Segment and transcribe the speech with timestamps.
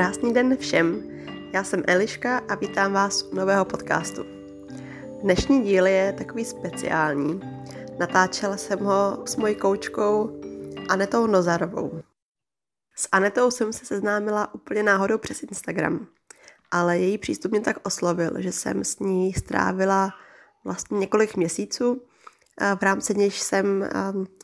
[0.00, 1.02] Krásný den všem.
[1.52, 4.24] Já jsem Eliška a vítám vás u nového podcastu.
[5.22, 7.40] Dnešní díl je takový speciální.
[7.98, 10.40] Natáčela jsem ho s mojí koučkou
[10.88, 12.02] Anetou Nozarovou.
[12.96, 16.06] S Anetou jsem se seznámila úplně náhodou přes Instagram,
[16.70, 20.10] ale její přístup mě tak oslovil, že jsem s ní strávila
[20.64, 22.02] vlastně několik měsíců,
[22.78, 23.88] v rámci nějž jsem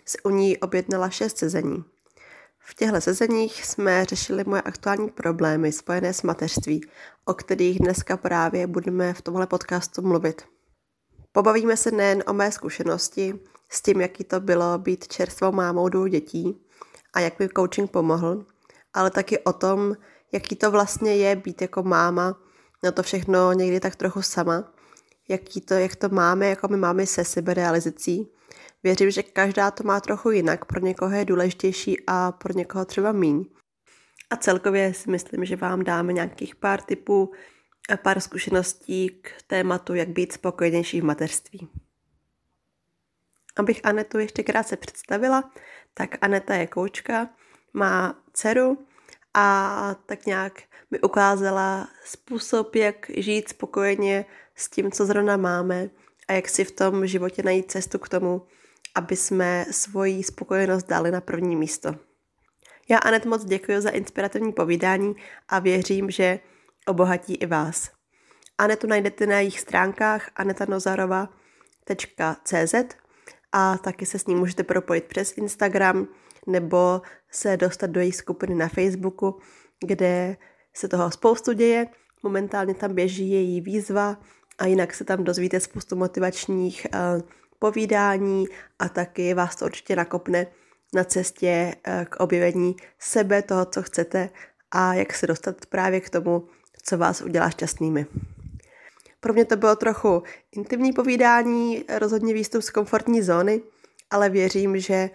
[0.05, 1.85] si u ní objednala šest sezení.
[2.69, 6.81] V těchto sezeních jsme řešili moje aktuální problémy spojené s mateřství,
[7.25, 10.43] o kterých dneska právě budeme v tomhle podcastu mluvit.
[11.33, 13.35] Pobavíme se nejen o mé zkušenosti
[13.69, 16.67] s tím, jaký to bylo být čerstvou mámou dvou dětí
[17.15, 18.45] a jak mi coaching pomohl,
[18.95, 19.97] ale taky o tom,
[20.33, 22.37] jaký to vlastně je být jako máma,
[22.85, 24.73] na to všechno někdy tak trochu sama,
[25.29, 28.36] jaký to, jak to máme, jako my máme se seberealizací
[28.87, 33.13] Věřím, že každá to má trochu jinak, pro někoho je důležitější a pro někoho třeba
[33.13, 33.45] míň.
[34.31, 37.33] A celkově si myslím, že vám dáme nějakých pár tipů
[37.91, 41.69] a pár zkušeností k tématu, jak být spokojenější v mateřství.
[43.57, 45.51] Abych Anetu ještě krátce představila,
[45.95, 47.29] tak Aneta je koučka,
[47.73, 48.87] má dceru
[49.35, 55.91] a tak nějak mi ukázala způsob, jak žít spokojeně s tím, co zrovna máme
[56.29, 58.47] a jak si v tom životě najít cestu k tomu,
[58.97, 61.95] aby jsme svoji spokojenost dali na první místo.
[62.89, 65.15] Já Anet moc děkuji za inspirativní povídání
[65.49, 66.41] a věřím, že
[66.87, 67.91] obohatí i vás.
[68.59, 72.75] Anetu najdete na jejich stránkách anetanozarova.cz
[73.53, 76.09] a taky se s ní můžete propojit přes Instagram
[76.47, 79.41] nebo se dostat do její skupiny na Facebooku,
[79.87, 80.37] kde
[80.75, 81.87] se toho spoustu děje.
[82.23, 84.17] Momentálně tam běží její výzva
[84.59, 87.21] a jinak se tam dozvíte spoustu motivačních uh,
[87.59, 88.47] povídání
[88.79, 90.47] a taky vás to určitě nakopne
[90.95, 94.31] na cestě eh, k objevení sebe, toho, co chcete
[94.71, 96.49] a jak se dostat právě k tomu,
[96.83, 98.07] co vás udělá šťastnými.
[99.21, 100.23] Pro mě to bylo trochu
[100.53, 103.61] intimní povídání, rozhodně výstup z komfortní zóny,
[104.11, 105.11] ale věřím, že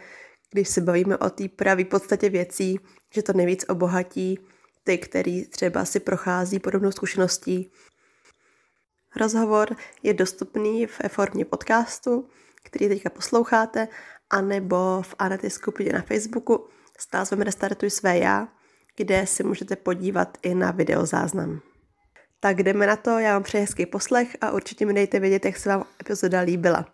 [0.51, 2.79] když se bavíme o té pravý podstatě věcí,
[3.13, 4.39] že to nejvíc obohatí
[4.83, 7.71] ty, který třeba si prochází podobnou zkušeností
[9.15, 12.29] Rozhovor je dostupný v formě podcastu,
[12.63, 13.87] který teďka posloucháte,
[14.29, 16.67] anebo v Anety skupině na Facebooku
[16.99, 18.47] s názvem Restartuj své já,
[18.95, 21.61] kde si můžete podívat i na videozáznam.
[22.39, 25.57] Tak jdeme na to, já vám přeji hezký poslech a určitě mi dejte vědět, jak
[25.57, 26.85] se vám epizoda líbila.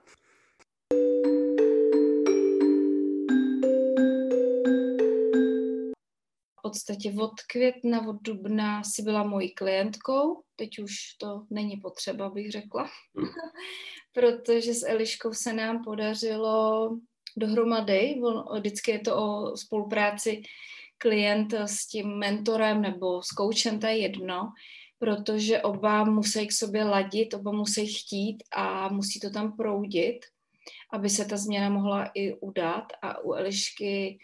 [6.70, 12.52] Podstatě od května, od dubna si byla mojí klientkou, teď už to není potřeba, bych
[12.52, 12.90] řekla,
[14.14, 16.90] protože s Eliškou se nám podařilo
[17.38, 18.22] dohromady,
[18.58, 20.42] vždycky je to o spolupráci
[20.98, 24.52] klient s tím mentorem nebo s koučem, to je jedno,
[25.00, 30.20] protože oba musí k sobě ladit, oba musí chtít a musí to tam proudit,
[30.94, 34.18] aby se ta změna mohla i udat a u Elišky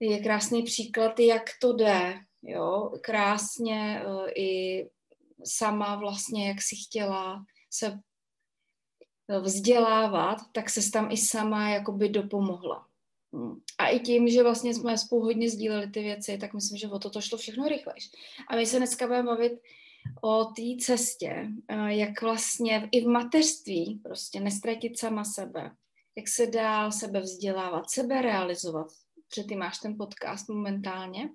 [0.00, 2.14] je krásný příklad, jak to jde.
[2.42, 2.92] Jo?
[3.00, 4.84] Krásně uh, i
[5.44, 7.98] sama vlastně, jak si chtěla se
[9.40, 12.86] vzdělávat, tak se tam i sama jakoby dopomohla.
[13.32, 13.60] Hmm.
[13.78, 16.98] A i tím, že vlastně jsme spolu hodně sdíleli ty věci, tak myslím, že o
[16.98, 18.10] to to šlo všechno rychlejš.
[18.48, 19.52] A my se dneska budeme bavit
[20.22, 25.70] o té cestě, eh, jak vlastně i v mateřství prostě nestratit sama sebe,
[26.16, 28.86] jak se dá sebe vzdělávat, sebe realizovat,
[29.28, 31.28] protože ty máš ten podcast momentálně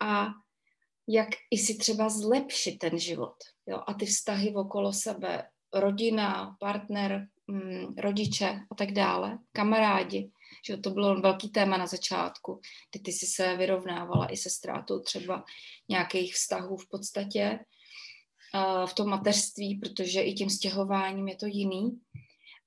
[0.00, 0.26] a
[1.08, 3.34] jak i si třeba zlepšit ten život
[3.66, 10.30] jo, a ty vztahy okolo sebe, rodina, partner, mm, rodiče a tak dále, kamarádi,
[10.66, 12.60] že to bylo velký téma na začátku,
[12.90, 15.44] kdy ty si se vyrovnávala i se ztrátou třeba
[15.88, 17.58] nějakých vztahů v podstatě
[18.54, 21.90] uh, v tom mateřství, protože i tím stěhováním je to jiný.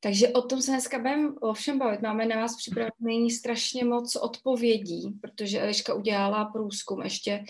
[0.04, 2.02] Takže o tom se dneska budeme ovšem bavit.
[2.02, 7.44] Máme na vás připravený strašně moc odpovědí, protože Eliška udělala průzkum ještě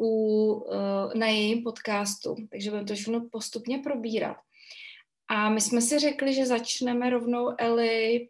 [0.00, 4.36] u, eh, na jejím podcastu, takže budeme to všechno postupně probírat.
[5.28, 8.28] A my jsme si řekli, že začneme rovnou Eli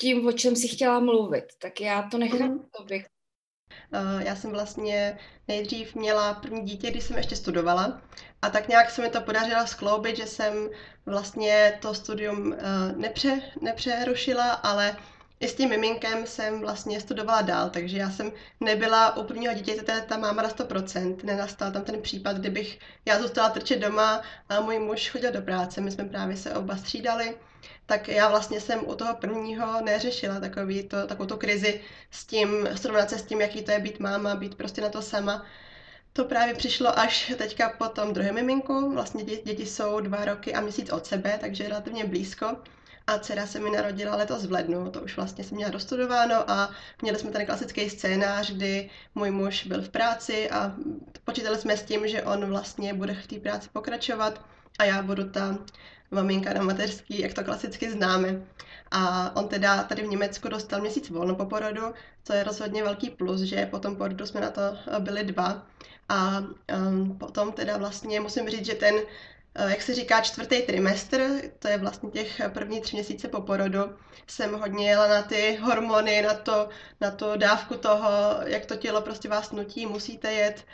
[0.00, 1.44] tím, o čem si chtěla mluvit.
[1.58, 2.68] Tak já to nechám mm.
[2.78, 3.04] tobě.
[3.92, 5.18] Eh, já jsem vlastně
[5.48, 8.00] nejdřív měla první dítě, když jsem ještě studovala
[8.42, 10.70] a tak nějak se mi to podařilo skloubit, že jsem
[11.06, 14.96] vlastně to studium eh, nepře, nepřerušila, ale
[15.40, 20.00] i s tím miminkem jsem vlastně studovala dál, takže já jsem nebyla u prvního dítěte
[20.00, 21.24] ta máma na 100%.
[21.24, 25.80] Nenastal tam ten případ, kdybych já zůstala trčet doma a můj muž chodil do práce.
[25.80, 27.36] My jsme právě se oba střídali,
[27.86, 32.68] tak já vlastně jsem u toho prvního neřešila takový to, takovou tu krizi s tím,
[32.74, 35.44] srovnat se s tím, jaký to je být máma, být prostě na to sama
[36.18, 38.92] to právě přišlo až teďka po tom druhém miminku.
[38.92, 42.56] Vlastně děti, děti jsou dva roky a měsíc od sebe, takže relativně blízko.
[43.06, 46.70] A dcera se mi narodila letos v lednu, to už vlastně jsem měla dostudováno a
[47.02, 50.74] měli jsme ten klasický scénář, kdy můj muž byl v práci a
[51.24, 54.44] počítali jsme s tím, že on vlastně bude v té práci pokračovat
[54.78, 55.58] a já budu ta
[56.10, 58.42] maminka na mateřský, jak to klasicky známe.
[58.90, 61.82] A on teda tady v Německu dostal měsíc volno po porodu,
[62.24, 64.60] co je rozhodně velký plus, že po tom porodu jsme na to
[64.98, 65.66] byli dva.
[66.08, 68.94] A um, potom teda vlastně musím říct, že ten
[69.60, 73.78] Eh, jak se říká, čtvrtý trimestr, to je vlastně těch první tři měsíce po porodu,
[74.26, 76.68] jsem hodně jela na ty hormony, na to,
[77.00, 78.10] na to dávku toho,
[78.44, 80.64] jak to tělo prostě vás nutí, musíte jet.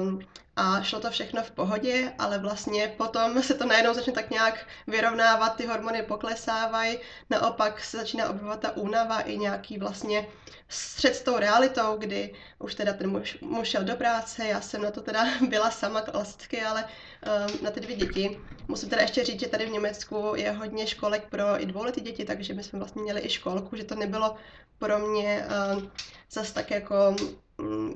[0.00, 0.20] Um,
[0.56, 4.66] a šlo to všechno v pohodě, ale vlastně potom se to najednou začne tak nějak
[4.86, 6.98] vyrovnávat, ty hormony poklesávají,
[7.30, 10.26] naopak se začíná objevovat ta únava i nějaký vlastně
[10.68, 14.82] střed s tou realitou, kdy už teda ten muž, muž šel do práce, já jsem
[14.82, 18.40] na to teda byla sama klasicky, ale um, na ty dvě děti.
[18.68, 22.24] Musím teda ještě říct, že tady v Německu je hodně školek pro i dvouletý děti,
[22.24, 24.36] takže my jsme vlastně měli i školku, že to nebylo
[24.78, 25.46] pro mě
[25.76, 25.90] um,
[26.30, 27.16] zas tak jako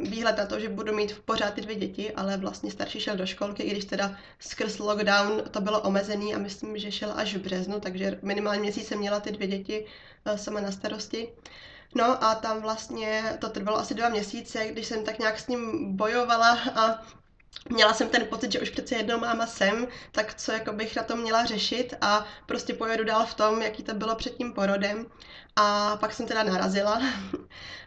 [0.00, 3.26] výhled na to, že budu mít pořád ty dvě děti, ale vlastně starší šel do
[3.26, 7.40] školky, i když teda skrz lockdown to bylo omezený a myslím, že šel až v
[7.40, 9.86] březnu, takže minimálně měsíc jsem měla ty dvě děti
[10.24, 11.28] eh, sama na starosti.
[11.94, 15.96] No a tam vlastně to trvalo asi dva měsíce, když jsem tak nějak s ním
[15.96, 17.02] bojovala a
[17.68, 21.02] měla jsem ten pocit, že už přece jednou máma jsem, tak co jako bych na
[21.02, 25.06] to měla řešit a prostě pojedu dál v tom, jaký to bylo před tím porodem.
[25.56, 27.02] A pak jsem teda narazila.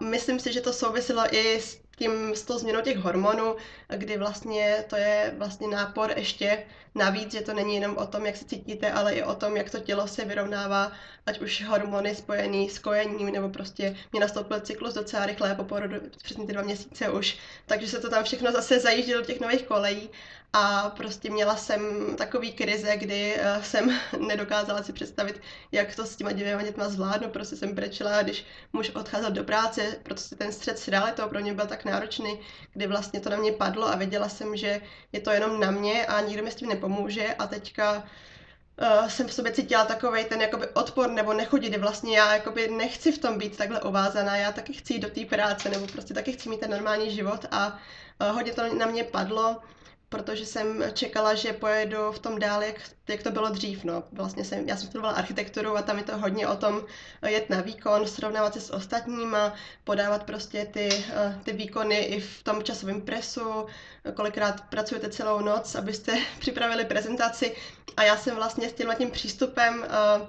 [0.00, 3.56] Myslím si, že to souviselo i s tím, s tou změnou těch hormonů,
[3.96, 8.36] kdy vlastně to je vlastně nápor ještě navíc, že to není jenom o tom, jak
[8.36, 10.92] se cítíte, ale i o tom, jak to tělo se vyrovnává,
[11.26, 15.96] ať už hormony spojený s kojením, nebo prostě mě nastoupil cyklus docela rychle po porodu,
[16.22, 19.62] přesně ty dva měsíce už, takže se to tam všechno zase zajíždělo do těch nových
[19.62, 20.10] kolejí
[20.52, 21.80] a prostě měla jsem
[22.16, 25.40] takový krize, kdy uh, jsem nedokázala si představit,
[25.72, 27.28] jak to s těma dvěma dětma zvládnu.
[27.28, 31.54] Prostě jsem brečela, když muž odcházel do práce, protože ten střed s realitou pro mě
[31.54, 32.40] byl tak náročný,
[32.72, 34.80] kdy vlastně to na mě padlo a věděla jsem, že
[35.12, 37.34] je to jenom na mě a nikdo mi s tím nepomůže.
[37.38, 42.34] A teďka uh, jsem v sobě cítila takový ten jakoby odpor nebo nechodit, vlastně já
[42.34, 45.86] jakoby nechci v tom být takhle ovázaná, já taky chci jít do té práce nebo
[45.86, 47.46] prostě taky chci mít ten normální život.
[47.50, 47.78] A
[48.20, 49.62] uh, hodně to na mě padlo
[50.08, 52.76] protože jsem čekala, že pojedu v tom dál, jak,
[53.08, 53.84] jak to bylo dřív.
[53.84, 54.02] No.
[54.12, 56.82] Vlastně jsem, já jsem studovala architekturu a tam je to hodně o tom
[57.26, 59.54] jet na výkon, srovnávat se s ostatníma,
[59.84, 63.66] podávat prostě ty, eh, ty výkony i v tom časovém presu,
[64.14, 67.56] kolikrát pracujete celou noc, abyste připravili prezentaci
[67.96, 70.26] a já jsem vlastně s tímhle tím přístupem eh,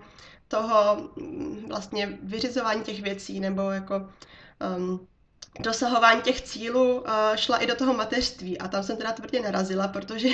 [0.48, 4.10] toho mm, vlastně vyřizování těch věcí nebo jako
[4.78, 5.08] um,
[5.60, 7.06] dosahování těch cílů uh,
[7.36, 10.30] šla i do toho mateřství a tam jsem teda tvrdě narazila, protože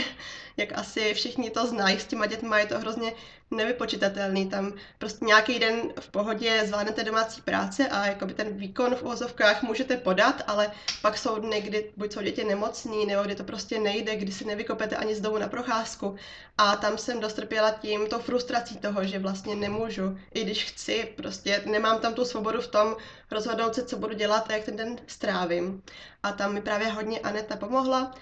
[0.57, 3.13] jak asi všichni to znají, s těma dětma je to hrozně
[3.51, 4.49] nevypočitatelný.
[4.49, 9.63] Tam prostě nějaký den v pohodě zvládnete domácí práce a jakoby ten výkon v ozovkách
[9.63, 10.71] můžete podat, ale
[11.01, 14.45] pak jsou dny, kdy buď jsou děti nemocný, nebo kdy to prostě nejde, kdy si
[14.45, 16.15] nevykopete ani z domu na procházku.
[16.57, 21.63] A tam jsem dostrpěla tím, to frustrací toho, že vlastně nemůžu, i když chci, prostě
[21.65, 22.95] nemám tam tu svobodu v tom
[23.31, 25.83] rozhodnout se, co budu dělat a jak ten den strávím.
[26.23, 28.15] A tam mi právě hodně Aneta pomohla.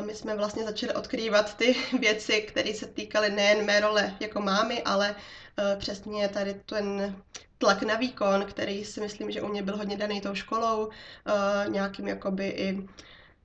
[0.00, 4.82] My jsme vlastně začali odkrývat ty věci, které se týkaly nejen mé role jako mámy,
[4.82, 5.14] ale
[5.58, 7.16] e, přesně tady ten
[7.58, 11.70] tlak na výkon, který si myslím, že u mě byl hodně daný tou školou, e,
[11.70, 12.88] nějakým jakoby i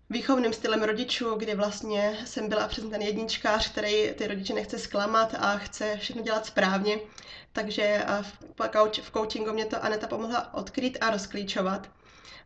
[0.09, 5.35] výchovným stylem rodičů, kdy vlastně jsem byla přesně ten jedničkář, který ty rodiče nechce zklamat
[5.39, 6.99] a chce všechno dělat správně.
[7.51, 8.05] Takže
[9.01, 11.89] v coachingu mě to Aneta pomohla odkrýt a rozklíčovat.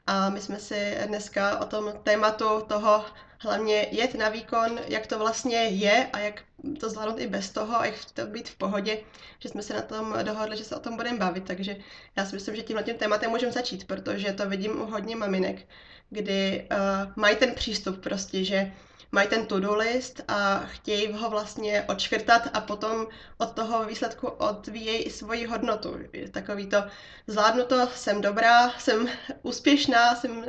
[0.08, 3.06] A my jsme si dneska o tom tématu toho
[3.39, 6.44] hlavně jet na výkon, jak to vlastně je a jak
[6.79, 9.00] to zvládnout i bez toho, jak to být v pohodě,
[9.39, 11.44] že jsme se na tom dohodli, že se o tom budeme bavit.
[11.44, 11.77] Takže
[12.15, 15.67] já si myslím, že tímhle tím tématem můžeme začít, protože to vidím u hodně maminek,
[16.10, 18.72] kdy uh, mají ten přístup prostě, že
[19.12, 25.04] mají ten to-do list a chtějí ho vlastně odškrtat a potom od toho výsledku odvíjejí
[25.04, 25.98] i svoji hodnotu.
[26.14, 26.84] Je takový to,
[27.28, 29.10] zvládnu to, jsem dobrá, jsem
[29.42, 30.46] úspěšná, jsem uh,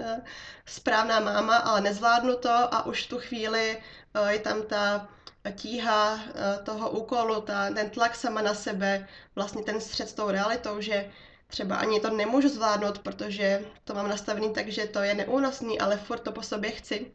[0.67, 3.83] správná máma, ale nezvládnu to a už v tu chvíli
[4.21, 5.09] uh, je tam ta
[5.55, 6.21] tíha uh,
[6.65, 11.11] toho úkolu, ta, ten tlak sama na sebe, vlastně ten střed s tou realitou, že
[11.47, 15.97] třeba ani to nemůžu zvládnout, protože to mám nastavený tak, že to je neúnosný, ale
[15.97, 17.13] furt to po sobě chci.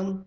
[0.00, 0.26] Um,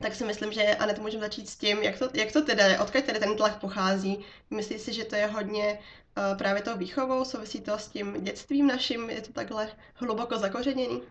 [0.00, 3.04] tak si myslím, že Anet můžeme začít s tím, jak to, jak to teda, odkud
[3.04, 4.24] tedy ten tlak pochází.
[4.50, 8.66] Myslíš si, že to je hodně uh, právě tou výchovou, souvisí to s tím dětstvím
[8.66, 11.02] naším, je to takhle hluboko zakořeněný?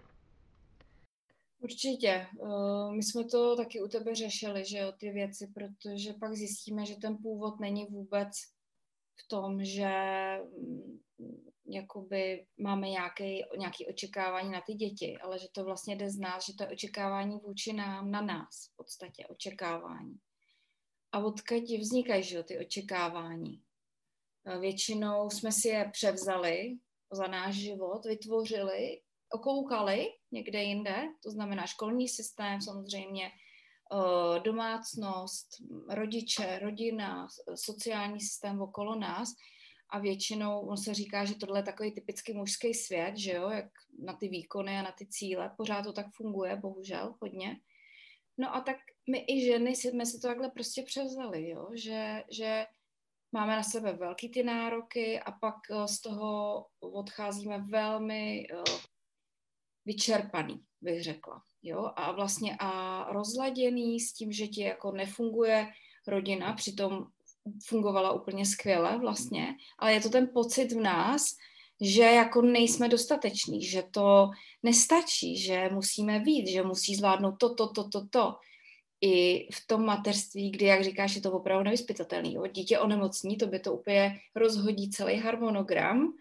[1.60, 2.28] Určitě.
[2.40, 6.86] Uh, my jsme to taky u tebe řešili, že jo, ty věci, protože pak zjistíme,
[6.86, 8.30] že ten původ není vůbec
[9.16, 9.92] v tom, že
[11.68, 16.46] jakoby máme nějaké, nějaké očekávání na ty děti, ale že to vlastně jde z nás,
[16.46, 20.16] že to je očekávání vůči nám, na nás v podstatě, očekávání.
[21.12, 23.62] A odkud vznikají že, ty očekávání?
[24.60, 26.78] Většinou jsme si je převzali
[27.12, 33.32] za náš život, vytvořili, okoukali někde jinde, to znamená školní systém samozřejmě,
[34.44, 35.48] domácnost,
[35.90, 39.30] rodiče, rodina, sociální systém okolo nás
[39.90, 43.70] a většinou on se říká, že tohle je takový typický mužský svět, že jo, jak
[44.00, 47.60] na ty výkony a na ty cíle, pořád to tak funguje, bohužel, hodně.
[48.38, 48.78] No a tak
[49.12, 52.66] my i ženy jsme si to takhle prostě převzali, jo, že, že
[53.32, 58.64] máme na sebe velký ty nároky a pak eh, z toho odcházíme velmi eh,
[59.86, 61.44] vyčerpaný, bych řekla.
[61.64, 61.92] Jo?
[61.96, 65.72] A vlastně a rozladěný s tím, že ti jako nefunguje
[66.08, 67.08] rodina, přitom
[67.66, 71.26] fungovala úplně skvěle vlastně, ale je to ten pocit v nás,
[71.82, 74.30] že jako nejsme dostateční, že to
[74.64, 78.36] nestačí, že musíme být, že musí zvládnout to, to, to, to, to.
[79.02, 82.34] I v tom mateřství, kdy, jak říkáš, je to opravdu nevyspytatelný.
[82.34, 82.48] Jo?
[82.48, 86.14] Dítě onemocní, to by to úplně rozhodí celý harmonogram,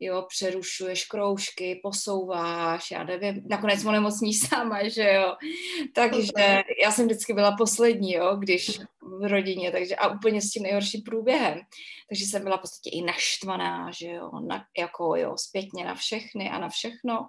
[0.00, 5.36] jo, přerušuješ kroužky, posouváš, já nevím, nakonec onemocníš sama, že jo.
[5.94, 10.62] Takže já jsem vždycky byla poslední, jo, když v rodině, takže a úplně s tím
[10.62, 11.60] nejhorším průběhem.
[12.08, 16.50] Takže jsem byla v podstatě i naštvaná, že jo, na, jako jo, zpětně na všechny
[16.50, 17.28] a na všechno.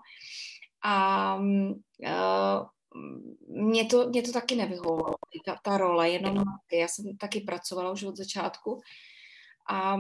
[0.83, 2.65] A uh,
[3.47, 8.03] mě to, mě to taky nevyhovovalo, ta, ta role, jenom Já jsem taky pracovala už
[8.03, 8.81] od začátku
[9.69, 9.97] a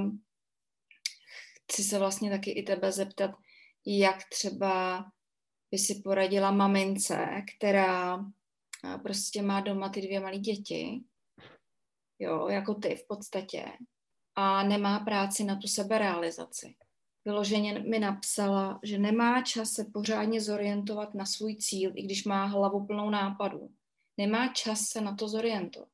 [1.71, 3.31] chci se vlastně taky i tebe zeptat,
[3.85, 5.05] jak třeba
[5.71, 8.25] by si poradila mamince, která
[9.03, 11.03] prostě má doma ty dvě malé děti,
[12.19, 13.65] jo, jako ty v podstatě,
[14.35, 16.75] a nemá práci na tu seberealizaci.
[17.25, 22.45] Vyloženě mi napsala, že nemá čas se pořádně zorientovat na svůj cíl, i když má
[22.45, 23.73] hlavu plnou nápadů.
[24.17, 25.89] Nemá čas se na to zorientovat.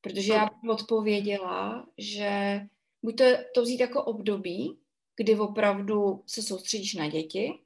[0.00, 2.60] Protože já bych odpověděla, že
[3.02, 4.78] buď to, to vzít jako období,
[5.16, 7.58] kdy opravdu se soustředíš na děti,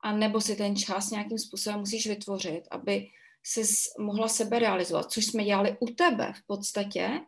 [0.00, 3.10] a nebo si ten čas nějakým způsobem musíš vytvořit, aby
[3.44, 3.60] se
[3.98, 7.20] mohla sebe realizovat, což jsme dělali u tebe v podstatě.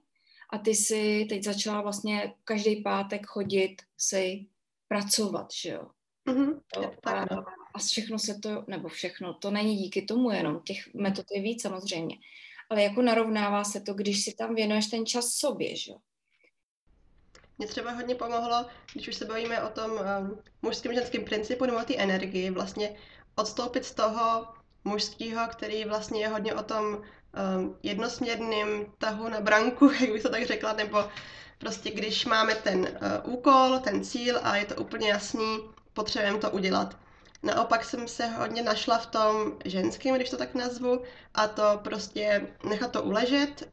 [0.51, 4.47] A ty si teď začala vlastně každý pátek chodit si
[4.89, 5.91] pracovat, že jo?
[6.29, 6.61] Mm-hmm,
[7.05, 7.27] a,
[7.75, 11.63] a všechno se to, nebo všechno, to není díky tomu jenom, těch metod je víc
[11.63, 12.17] samozřejmě,
[12.71, 15.99] ale jako narovnává se to, když si tam věnuješ ten čas sobě, že jo?
[17.59, 21.79] Mě třeba hodně pomohlo, když už se bavíme o tom um, mužském ženském principu nebo
[21.79, 22.97] té energii, vlastně
[23.35, 24.47] odstoupit z toho
[24.85, 30.31] mužského, který vlastně je hodně o tom um, jednosměrným tahu na branku, jak bych to
[30.31, 31.05] tak řekla, nebo
[31.59, 35.59] prostě když máme ten uh, úkol, ten cíl a je to úplně jasný,
[35.93, 36.97] potřebujeme to udělat.
[37.43, 41.03] Naopak jsem se hodně našla v tom ženském, když to tak nazvu,
[41.35, 43.69] a to prostě nechat to uležet,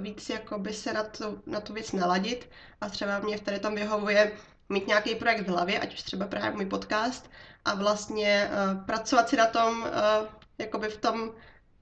[0.00, 2.50] víc jakoby se na tu, na tu věc naladit.
[2.80, 4.32] A třeba mě v tady tom vyhovuje
[4.68, 7.30] mít nějaký projekt v hlavě, ať už třeba právě můj podcast
[7.64, 9.88] a vlastně uh, pracovat si na tom uh,
[10.58, 11.30] jakoby v tom,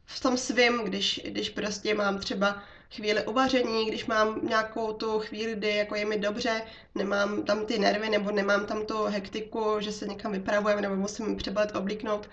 [0.04, 2.62] v tom svým, když, když prostě mám třeba
[2.96, 6.62] chvíli uvaření, když mám nějakou tu chvíli, kdy jako je mi dobře,
[6.94, 11.36] nemám tam ty nervy nebo nemám tam tu hektiku, že se někam vypravujeme nebo musím
[11.36, 12.30] přebalit, oblíknout,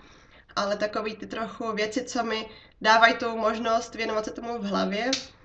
[0.56, 2.48] ale takový ty trochu věci, co mi
[2.80, 5.39] dávají tu možnost věnovat se tomu v hlavě, Eh,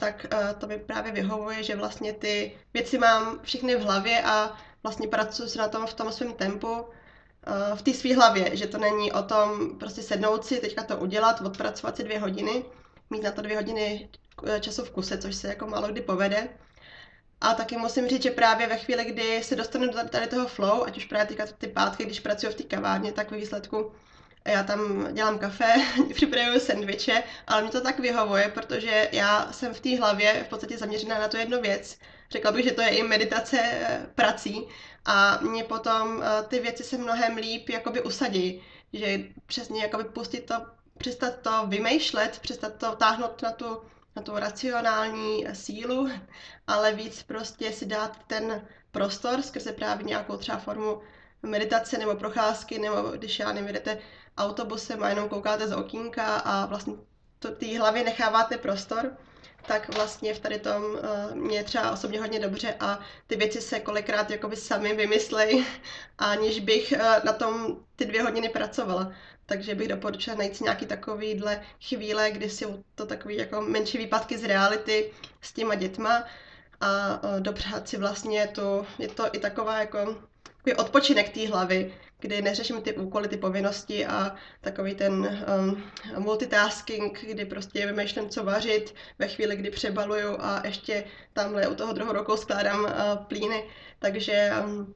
[0.00, 4.56] tak eh, to mi právě vyhovuje, že vlastně ty věci mám všechny v hlavě a
[4.82, 6.88] vlastně pracuji se na tom v tom svém tempu,
[7.46, 10.96] eh, v té své hlavě, že to není o tom prostě sednout si, teďka to
[10.96, 12.64] udělat, odpracovat si dvě hodiny,
[13.10, 14.08] mít na to dvě hodiny
[14.60, 16.48] času v kuse, což se jako málo kdy povede.
[17.40, 20.84] A taky musím říct, že právě ve chvíli, kdy se dostanu do tady toho flow,
[20.84, 23.92] ať už právě teďka ty pátky, když pracuji v té kavárně, tak ve výsledku
[24.48, 25.74] já tam dělám kafe,
[26.14, 30.78] připravuju sendviče, ale mi to tak vyhovuje, protože já jsem v té hlavě v podstatě
[30.78, 31.98] zaměřená na tu jednu věc.
[32.30, 34.68] Řekla bych, že to je i meditace eh, prací
[35.04, 38.62] a mě potom eh, ty věci se mnohem líp jakoby usadí,
[38.92, 40.54] že přesně jakoby pustit to,
[40.98, 43.82] přestat to vymýšlet, přestat to táhnout na tu,
[44.16, 46.08] na tu racionální sílu,
[46.66, 51.00] ale víc prostě si dát ten prostor skrze právě nějakou třeba formu
[51.42, 53.98] meditace nebo procházky, nebo když já nevím, jdete
[54.38, 56.94] autobusem a jenom koukáte z okýnka a vlastně
[57.38, 59.12] to té hlavě necháváte prostor,
[59.66, 63.80] tak vlastně v tady tom uh, mě třeba osobně hodně dobře a ty věci se
[63.80, 65.64] kolikrát jakoby sami vymyslej,
[66.18, 69.12] aniž bych uh, na tom ty dvě hodiny pracovala.
[69.46, 74.38] takže bych doporučila najít si nějaký takovýhle chvíle, kdy jsou to takový jako menší výpadky
[74.38, 76.24] z reality s těma dětma
[76.80, 82.42] a dopřát si vlastně to, je to i taková jako takový odpočinek té hlavy, kdy
[82.42, 85.82] neřeším ty úkoly, ty povinnosti a takový ten um,
[86.18, 91.92] multitasking, kdy prostě vymýšlím, co vařit ve chvíli, kdy přebaluju a ještě tamhle u toho
[91.92, 92.90] druhého roku skládám uh,
[93.26, 93.64] plíny.
[93.98, 94.94] Takže um,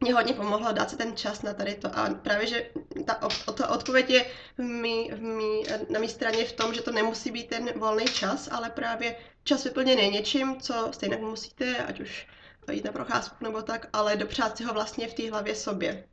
[0.00, 1.98] mě hodně pomohlo dát si ten čas na tady to.
[1.98, 2.70] A právě, že
[3.06, 4.26] ta, ta odpověď je
[4.58, 8.04] v mý, v mý, na mé straně v tom, že to nemusí být ten volný
[8.04, 12.26] čas, ale právě čas vyplněný něčím, co stejně musíte, ať už
[12.72, 16.04] jít na procházku nebo tak, ale dopřát si ho vlastně v té hlavě sobě.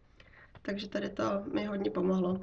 [0.61, 1.23] Takže tady to
[1.53, 2.39] mi hodně pomohlo.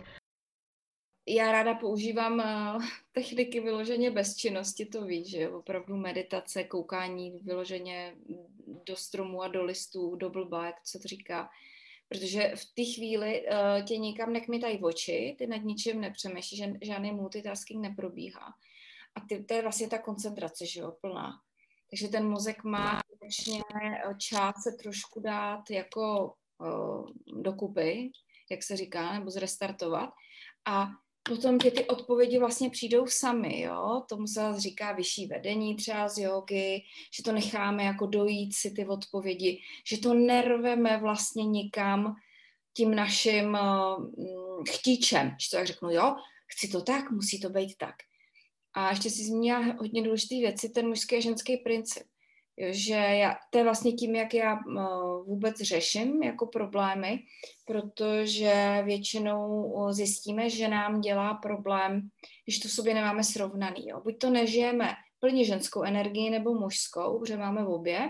[1.29, 8.17] Já ráda používám uh, techniky vyloženě bez činnosti, to víš, že opravdu meditace, koukání vyloženě
[8.87, 11.51] do stromu a do listů, do blba, jak se to říká.
[12.09, 17.13] Protože v té chvíli uh, tě nikam nekmitají oči, ty nad ničím nepřemýšlíš, že žádný
[17.13, 18.55] multitasking neprobíhá.
[19.15, 21.41] A ty, to je vlastně ta koncentrace, že jo, plná.
[21.91, 23.63] Takže ten mozek má skutečně
[24.19, 26.35] čas se trošku dát jako
[27.27, 28.11] dokupy,
[28.51, 30.11] jak se říká, nebo zrestartovat.
[30.65, 30.89] A
[31.29, 34.03] potom tě ty odpovědi vlastně přijdou sami, jo.
[34.09, 36.83] Tomu se říká vyšší vedení třeba z jogy,
[37.17, 42.17] že to necháme jako dojít si ty odpovědi, že to nerveme vlastně nikam
[42.77, 43.59] tím naším
[44.17, 47.95] uh, chtíčem, že to jak řeknu, jo, chci to tak, musí to být tak.
[48.75, 52.07] A ještě si zmínila hodně důležité věci, ten mužský a ženský princip.
[52.71, 57.19] Že já, to je vlastně tím, jak já uh, vůbec řeším jako problémy,
[57.67, 62.09] protože většinou zjistíme, že nám dělá problém,
[62.45, 63.89] když to sobě nemáme srovnaný.
[63.89, 64.01] Jo.
[64.05, 68.09] Buď to nežijeme plně ženskou energii nebo mužskou, protože máme v obě,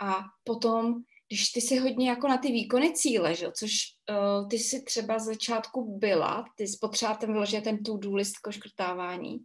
[0.00, 0.94] a potom,
[1.28, 3.46] když ty si hodně jako na ty výkony cíle, že?
[3.58, 3.70] což
[4.10, 9.38] uh, ty si třeba z začátku byla, ty potřeba ten vyložit ten to-do list škrtávání,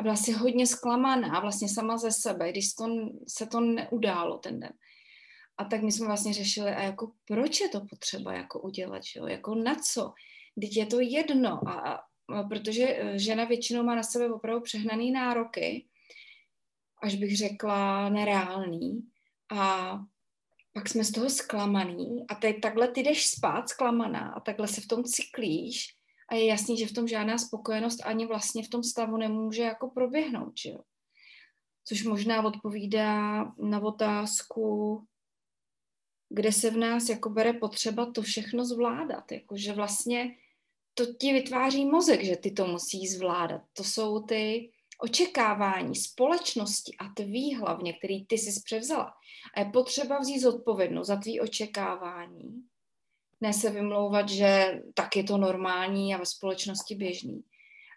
[0.00, 2.84] a byla si hodně zklamaná vlastně sama ze sebe, když to,
[3.28, 4.72] se to neudálo ten den.
[5.56, 9.20] A tak my jsme vlastně řešili, a jako proč je to potřeba jako udělat, že
[9.20, 9.26] jo?
[9.26, 10.12] jako na co?
[10.60, 15.10] Teď je to jedno, a, a, protože e, žena většinou má na sebe opravdu přehnaný
[15.10, 15.86] nároky,
[17.02, 19.00] až bych řekla nereálný.
[19.52, 19.98] A
[20.72, 24.80] pak jsme z toho zklamaný a teď takhle ty jdeš spát zklamaná a takhle se
[24.80, 25.99] v tom cyklíš
[26.30, 29.90] a je jasný, že v tom žádná spokojenost ani vlastně v tom stavu nemůže jako
[29.90, 30.80] proběhnout, že jo.
[31.84, 35.04] Což možná odpovídá na otázku,
[36.28, 40.36] kde se v nás jako bere potřeba to všechno zvládat, jako že vlastně
[40.94, 43.62] to ti vytváří mozek, že ty to musí zvládat.
[43.72, 49.14] To jsou ty očekávání společnosti a tvý hlavně, který ty jsi převzala.
[49.54, 52.69] A je potřeba vzít zodpovědnost za tvý očekávání
[53.40, 57.44] ne se vymlouvat, že tak je to normální a ve společnosti běžný,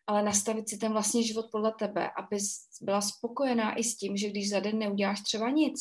[0.08, 2.38] ale nastavit si ten vlastní život podle tebe, aby
[2.82, 5.80] byla spokojená i s tím, že když za den neuděláš třeba nic.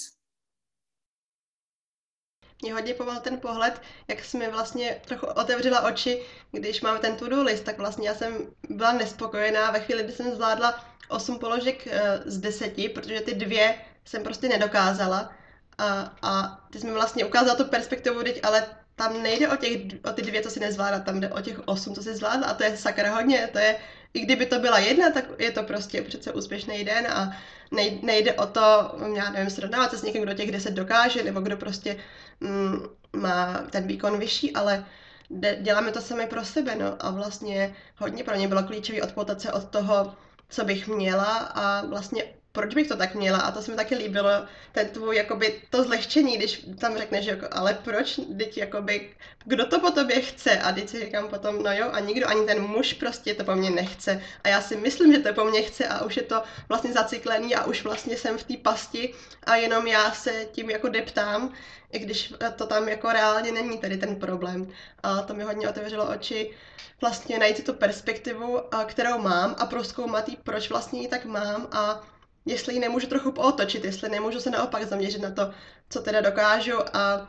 [2.63, 6.23] Mě hodně pomohl ten pohled, jak jsi mi vlastně trochu otevřela oči,
[6.53, 10.35] když máme ten to-do list, tak vlastně já jsem byla nespokojená ve chvíli, kdy jsem
[10.35, 15.33] zvládla 8 položek eh, z 10, protože ty dvě jsem prostě nedokázala.
[15.79, 19.81] A, a ty jsi mi vlastně ukázala tu perspektivu, teď, ale tam nejde o, těch,
[20.05, 22.47] o ty dvě, co si nezvládá, tam jde o těch osm, co si zvládla.
[22.47, 23.77] A to je sakra hodně, to je,
[24.15, 27.37] i kdyby to byla jedna, tak je to prostě přece úspěšný den a
[28.03, 31.57] nejde o to, já nevím, srovnávat se s někým, kdo těch deset dokáže, nebo kdo
[31.57, 31.97] prostě
[32.41, 32.83] mm,
[33.17, 34.85] má ten výkon vyšší, ale
[35.61, 36.97] děláme to sami pro sebe, no.
[37.01, 40.15] A vlastně hodně pro ně bylo klíčové odpoutat se od toho,
[40.49, 43.39] co bych měla a vlastně proč bych to tak měla?
[43.39, 44.31] A to se mi taky líbilo,
[44.73, 49.11] ten tvůj, jakoby, to zlehčení, když tam řekneš, jako, ale proč, teď, jakoby,
[49.45, 50.59] kdo to po tobě chce?
[50.59, 53.55] A teď si říkám potom, no jo, a nikdo, ani ten muž prostě to po
[53.55, 54.23] mně nechce.
[54.45, 57.55] A já si myslím, že to po mně chce a už je to vlastně zacyklený
[57.55, 61.53] a už vlastně jsem v té pasti a jenom já se tím jako deptám,
[61.93, 64.73] i když to tam jako reálně není tady ten problém.
[65.03, 66.51] A to mi hodně otevřelo oči,
[67.01, 72.03] vlastně najít tu perspektivu, kterou mám a proskoumat jí, proč vlastně ji tak mám a
[72.47, 75.51] jestli ji nemůžu trochu otočit, jestli nemůžu se naopak zaměřit na to,
[75.91, 77.29] co teda dokážu a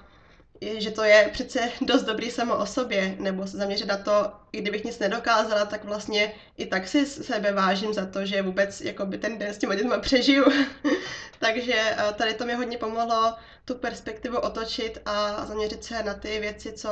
[0.77, 4.61] že to je přece dost dobrý samo o sobě, nebo se zaměřit na to, i
[4.61, 9.17] kdybych nic nedokázala, tak vlastně i tak si sebe vážím za to, že vůbec jakoby
[9.17, 10.45] ten den s těma dětma přežiju.
[11.39, 16.39] Takže eh, tady to mi hodně pomohlo tu perspektivu otočit a zaměřit se na ty
[16.39, 16.89] věci, co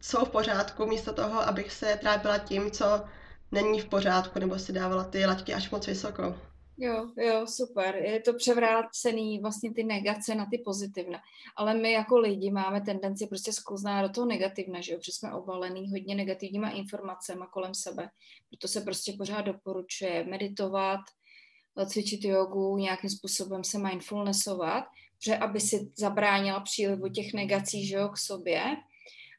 [0.00, 3.04] jsou v pořádku, místo toho, abych se trápila tím, co
[3.52, 6.34] není v pořádku, nebo si dávala ty laťky až moc vysoko.
[6.80, 7.96] Jo, jo, super.
[7.96, 11.18] Je to převrácený vlastně ty negace na ty pozitivna.
[11.56, 15.34] Ale my jako lidi máme tendenci prostě sklouznout do toho negativna, že jo, protože jsme
[15.34, 18.08] obalený hodně negativníma informacemi kolem sebe.
[18.48, 21.00] Proto se prostě pořád doporučuje meditovat,
[21.86, 24.84] cvičit jogu, nějakým způsobem se mindfulnessovat,
[25.24, 28.62] že aby si zabránila přílivu těch negací, že jo, k sobě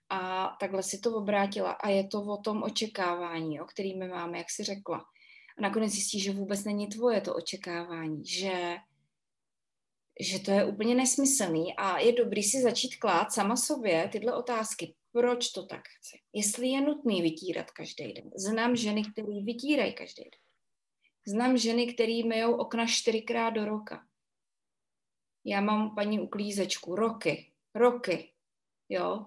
[0.10, 1.71] a takhle si to obrátila.
[1.71, 5.06] A je to o tom očekávání, o kterým my máme, jak si řekla
[5.60, 8.78] a nakonec zjistíš, že vůbec není tvoje to očekávání, že,
[10.19, 14.95] že to je úplně nesmyslný a je dobrý si začít klát sama sobě tyhle otázky.
[15.12, 16.17] Proč to tak chci?
[16.34, 18.32] Jestli je nutný vytírat každý den.
[18.36, 20.39] Znám ženy, které vytírají každý den.
[21.28, 24.08] Znám ženy, které myjou okna čtyřikrát do roka.
[25.45, 28.34] Já mám paní uklízečku roky, roky,
[28.89, 29.26] jo.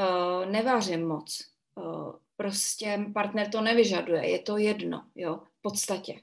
[0.00, 1.38] Uh, nevářím moc.
[1.74, 6.20] Uh, prostě partner to nevyžaduje, je to jedno, jo, v podstatě.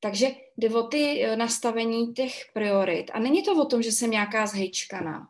[0.00, 3.10] Takže jde o ty eh, nastavení těch priorit.
[3.14, 5.28] A není to o tom, že jsem nějaká zhejčkaná,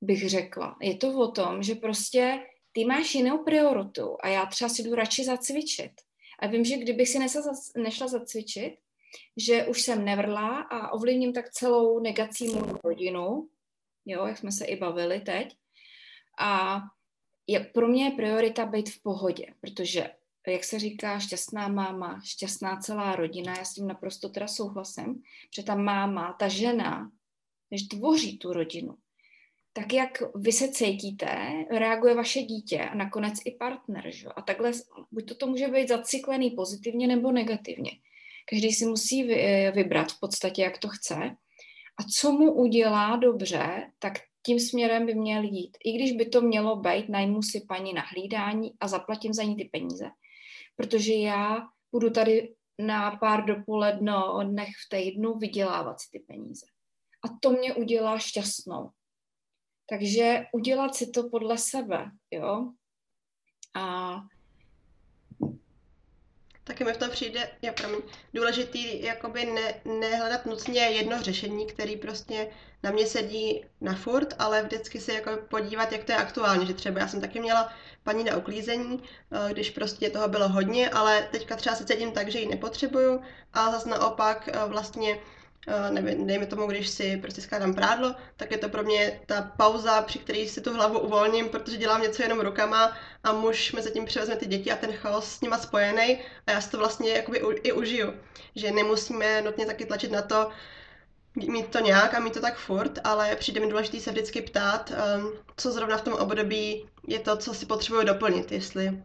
[0.00, 0.76] bych řekla.
[0.80, 4.94] Je to o tom, že prostě ty máš jinou prioritu a já třeba si jdu
[4.94, 5.92] radši zacvičit.
[6.38, 7.42] A vím, že kdybych si nešla,
[7.76, 8.74] nešla zacvičit,
[9.36, 13.48] že už jsem nevrla a ovlivním tak celou negací mou rodinu,
[14.06, 15.56] jo, jak jsme se i bavili teď.
[16.38, 16.80] A
[17.52, 20.10] jak pro mě je priorita být v pohodě, protože,
[20.46, 25.22] jak se říká, šťastná máma, šťastná celá rodina, já s tím naprosto teda souhlasím,
[25.54, 27.10] že ta máma, ta žena,
[27.70, 28.94] než tvoří tu rodinu,
[29.72, 31.26] tak jak vy se cítíte,
[31.70, 34.10] reaguje vaše dítě a nakonec i partner.
[34.10, 34.28] Že?
[34.28, 34.72] A takhle,
[35.10, 37.90] buď to, to může být zacyklený pozitivně nebo negativně.
[38.50, 39.24] Každý si musí
[39.72, 41.36] vybrat v podstatě, jak to chce.
[42.00, 44.12] A co mu udělá dobře, tak
[44.46, 45.76] tím směrem by měl jít.
[45.84, 49.56] I když by to mělo být, najmu si paní na hlídání a zaplatím za ní
[49.56, 50.04] ty peníze.
[50.76, 51.60] Protože já
[51.92, 56.66] budu tady na pár dopoledno dnech v týdnu vydělávat si ty peníze.
[57.24, 58.90] A to mě udělá šťastnou.
[59.88, 62.72] Takže udělat si to podle sebe, jo.
[63.74, 64.14] A
[66.64, 68.00] Taky mi v tom přijde, já promiň,
[68.34, 72.48] důležitý jakoby ne, nehledat nutně jedno řešení, který prostě
[72.82, 76.74] na mě sedí na furt, ale vždycky se jako podívat, jak to je aktuálně, že
[76.74, 77.72] třeba já jsem taky měla
[78.02, 82.28] paní na uklízení, eh, když prostě toho bylo hodně, ale teďka třeba se cítím tak,
[82.28, 83.22] že ji nepotřebuju
[83.52, 85.18] a zase naopak eh, vlastně
[85.90, 90.02] nevím, dejme tomu, když si prostě skládám prádlo, tak je to pro mě ta pauza,
[90.02, 94.04] při které si tu hlavu uvolním, protože dělám něco jenom rukama a muž mezi tím
[94.04, 97.38] přivezme ty děti a ten chaos s nima spojený a já si to vlastně jakoby
[97.38, 98.12] i užiju.
[98.56, 100.50] Že nemusíme nutně taky tlačit na to,
[101.34, 104.92] mít to nějak a mít to tak furt, ale přijde mi důležité se vždycky ptát,
[105.16, 109.02] um, co zrovna v tom období je to, co si potřebuju doplnit, jestli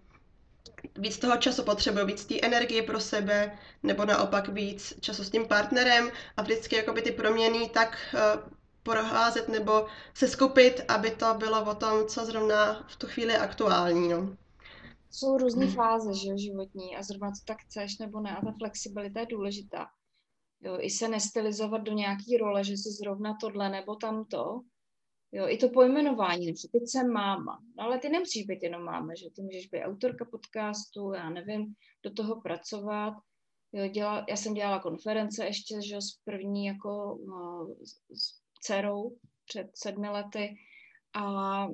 [0.95, 5.47] víc toho času potřebuju, víc té energie pro sebe, nebo naopak víc času s tím
[5.47, 8.51] partnerem a vždycky jakoby ty proměny tak uh,
[8.83, 13.39] proházet nebo se skupit, aby to bylo o tom, co zrovna v tu chvíli je
[13.39, 14.09] aktuální.
[14.09, 14.37] No.
[15.11, 15.75] Jsou různé hmm.
[15.75, 19.87] fáze že, životní a zrovna co tak chceš nebo ne a ta flexibilita je důležitá.
[20.61, 24.61] Jo, I se nestylizovat do nějaký role, že si zrovna tohle nebo tamto,
[25.37, 29.15] Jo, i to pojmenování, že teď jsem máma, no, ale ty nemusíš být jenom máma,
[29.15, 31.73] že ty můžeš být autorka podcastu, já nevím,
[32.03, 33.13] do toho pracovat.
[33.73, 37.67] Jo, dělala, já jsem dělala konference ještě, že s první jako no,
[38.11, 40.55] s dcerou před sedmi lety
[41.13, 41.67] a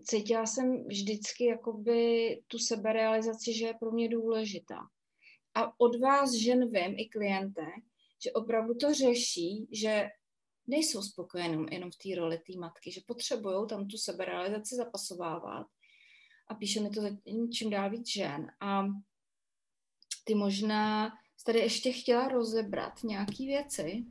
[0.00, 4.80] cítila jsem vždycky jakoby tu seberealizaci, že je pro mě důležitá.
[5.54, 7.66] A od vás žen vím, i kliente,
[8.24, 10.08] že opravdu to řeší, že
[10.68, 15.66] nejsou spokojení jenom v té roli té matky, že potřebují tam tu seberealizaci zapasovávat
[16.48, 17.02] a píše mi to
[17.52, 18.50] čím dál víc žen.
[18.60, 18.84] A
[20.24, 21.12] ty možná
[21.44, 24.04] tady ještě chtěla rozebrat nějaké věci.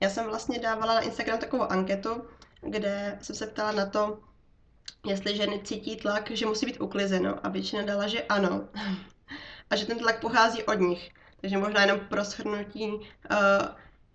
[0.00, 2.28] Já jsem vlastně dávala na Instagram takovou anketu,
[2.60, 4.22] kde jsem se ptala na to,
[5.06, 8.68] jestli ženy cítí tlak, že musí být uklizeno a většina dala, že ano.
[9.70, 11.10] A že ten tlak pochází od nich.
[11.40, 12.98] Takže možná jenom pro shrnutí, uh,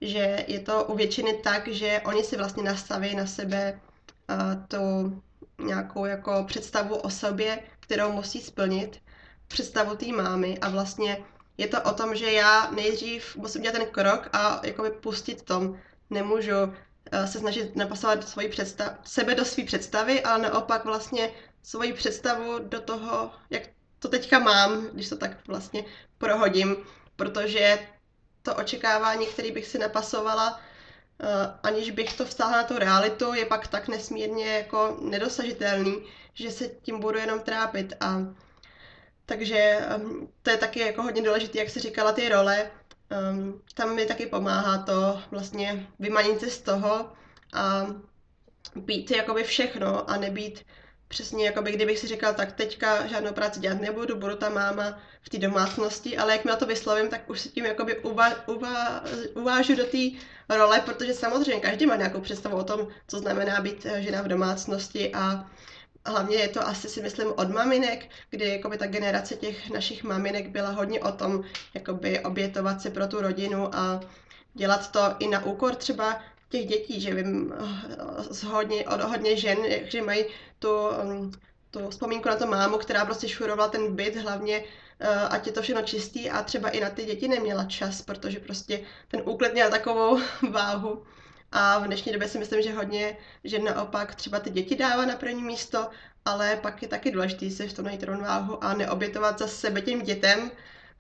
[0.02, 3.80] že je to u většiny tak, že oni si vlastně nastaví na sebe
[4.30, 4.78] uh, tu
[5.66, 9.02] nějakou jako představu o sobě, kterou musí splnit,
[9.48, 11.24] představu té mámy a vlastně
[11.58, 15.80] je to o tom, že já nejdřív musím dělat ten krok a jakoby pustit tom.
[16.10, 21.32] Nemůžu uh, se snažit napasovat svoji představ, sebe do své představy, ale naopak vlastně
[21.64, 23.64] svoji představu do toho, jak
[24.00, 25.86] to teďka mám, když to tak vlastně
[26.18, 26.76] prohodím,
[27.16, 27.80] protože
[28.50, 31.28] to očekávání, které bych si napasovala, uh,
[31.64, 36.68] aniž bych to vztahla na tu realitu, je pak tak nesmírně jako nedosažitelný, že se
[36.68, 37.94] tím budu jenom trápit.
[38.00, 38.20] A
[39.30, 42.72] Takže um, to je taky jako hodně důležité, jak se říkala, ty role.
[43.32, 47.12] Um, tam mi taky pomáhá to vlastně vymanit se z toho
[47.54, 47.88] a
[48.76, 50.66] být jakoby všechno a nebýt
[51.10, 55.30] přesně, jakoby kdybych si říkal, tak teďka žádnou práci dělat nebudu, budu ta máma v
[55.30, 57.66] té domácnosti, ale jak mi to vyslovím, tak už se tím
[58.02, 59.98] uva, uva, uvážu do té
[60.50, 64.28] role, protože samozřejmě každý má nějakou představu o tom, co znamená být eh, žena v
[64.28, 65.50] domácnosti a
[66.06, 70.50] hlavně je to asi si myslím od maminek, kdy jakoby ta generace těch našich maminek
[70.50, 71.44] byla hodně o tom,
[71.74, 74.02] jakoby obětovat se pro tu rodinu a
[74.54, 77.54] dělat to i na úkor třeba těch dětí, že vím
[78.30, 80.26] z hodně, od hodně žen, že mají
[80.60, 80.70] tu,
[81.04, 81.32] mm,
[81.72, 84.64] tu vzpomínku na to mámu, která prostě šurovala ten byt, hlavně
[85.00, 88.40] eh, ať je to všechno čistý a třeba i na ty děti neměla čas, protože
[88.40, 90.20] prostě ten úklid měl takovou
[90.52, 91.04] váhu.
[91.52, 95.16] A v dnešní době si myslím, že hodně že naopak třeba ty děti dává na
[95.16, 95.88] první místo,
[96.26, 100.02] ale pak je taky důležité si v tom najít rovnováhu a neobětovat za sebe těm
[100.02, 100.52] dětem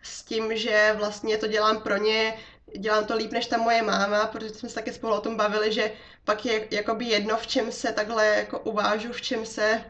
[0.01, 2.33] s tím, že vlastně to dělám pro ně,
[2.77, 5.73] dělám to líp než ta moje máma, protože jsme se taky spolu o tom bavili,
[5.73, 5.91] že
[6.25, 9.83] pak je jakoby jedno, v čem se takhle jako uvážu, v čem se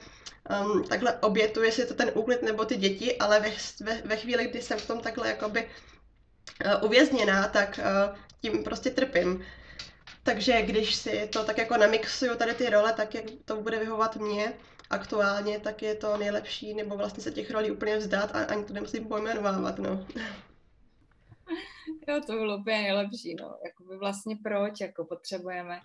[0.61, 4.15] um, takhle obětuje, jestli je to ten úklid nebo ty děti, ale ve, ve, ve
[4.15, 5.69] chvíli, kdy jsem v tom takhle jakoby
[6.65, 9.45] uh, uvězněná, tak uh, tím prostě trpím.
[10.23, 14.15] Takže když si to tak jako namixuju tady ty role, tak jak to bude vyhovovat
[14.15, 14.53] mně
[14.89, 18.73] aktuálně, tak je to nejlepší, nebo vlastně se těch rolí úplně vzdát a ani to
[18.73, 20.05] nemusím pojmenovávat, no.
[22.09, 23.57] Jo, to bylo úplně nejlepší, no.
[23.65, 25.81] Jakoby vlastně proč, jako potřebujeme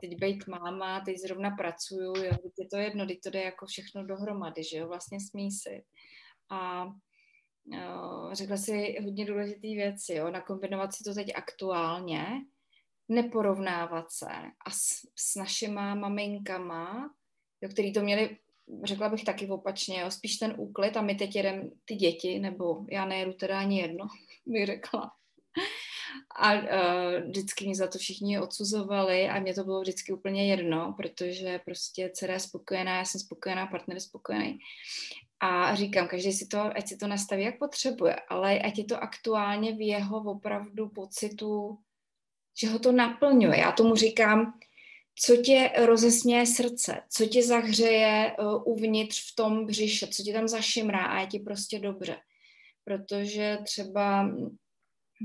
[0.00, 3.66] teď být máma, teď zrovna pracuju, jo, teď je to jedno, teď to jde jako
[3.66, 5.84] všechno dohromady, že jo, vlastně smí si.
[6.50, 6.86] A
[7.66, 12.26] jo, řekla si hodně důležitý věci, jo, nakombinovat si to teď aktuálně,
[13.08, 14.32] neporovnávat se
[14.66, 17.14] a s, s našima maminkama,
[17.62, 18.36] jo, který to měli,
[18.84, 22.86] řekla bych taky opačně, jo, spíš ten úklid a my teď jedeme ty děti, nebo
[22.90, 24.06] já nejedu teda ani jedno,
[24.46, 25.16] bych řekla.
[26.36, 26.60] A uh,
[27.28, 32.10] vždycky mě za to všichni odsuzovali a mě to bylo vždycky úplně jedno, protože prostě
[32.14, 34.58] dcera je spokojená, já jsem spokojená, partner je spokojený.
[35.40, 39.02] A říkám, každý si to, ať si to nastaví, jak potřebuje, ale ať je to
[39.02, 41.78] aktuálně v jeho opravdu pocitu,
[42.60, 43.58] že ho to naplňuje.
[43.58, 44.58] Já tomu říkám,
[45.18, 50.48] co tě rozesměje srdce, co tě zahřeje uh, uvnitř v tom břiše, co tě tam
[50.48, 52.16] zašimrá a je ti prostě dobře.
[52.84, 54.30] Protože třeba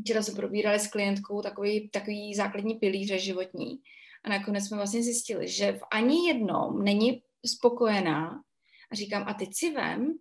[0.02, 3.80] včera se probírali s klientkou takový, takový základní pilíře životní
[4.24, 8.44] a nakonec jsme vlastně zjistili, že v ani jednom není spokojená
[8.92, 10.14] a říkám, a teď si vem,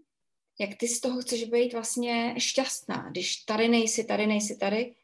[0.61, 4.95] jak ty z toho chceš být vlastně šťastná, když tady nejsi, tady nejsi, tady,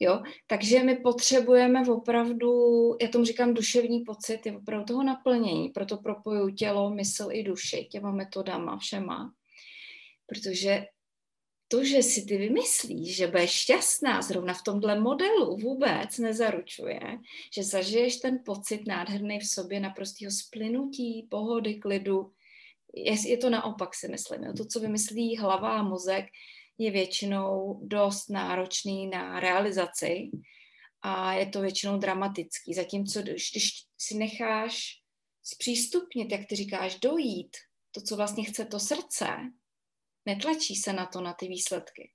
[0.00, 2.52] jo, takže my potřebujeme opravdu,
[3.02, 7.84] já tomu říkám duševní pocit, je opravdu toho naplnění, proto propoju tělo, mysl i duši
[7.90, 9.32] těma metodama všema,
[10.26, 10.86] protože
[11.70, 17.00] to, že si ty vymyslíš, že budeš šťastná zrovna v tomhle modelu, vůbec nezaručuje,
[17.54, 22.32] že zažiješ ten pocit nádherný v sobě naprostého splynutí, pohody, klidu.
[22.94, 24.54] Je, je to naopak, si myslím.
[24.56, 26.24] To, co vymyslí hlava a mozek,
[26.78, 30.30] je většinou dost náročný na realizaci
[31.02, 32.74] a je to většinou dramatický.
[32.74, 35.00] Zatímco, když, když si necháš
[35.42, 37.56] zpřístupnit, jak ty říkáš, dojít,
[37.90, 39.26] to, co vlastně chce to srdce,
[40.26, 42.10] netlačí se na to, na ty výsledky,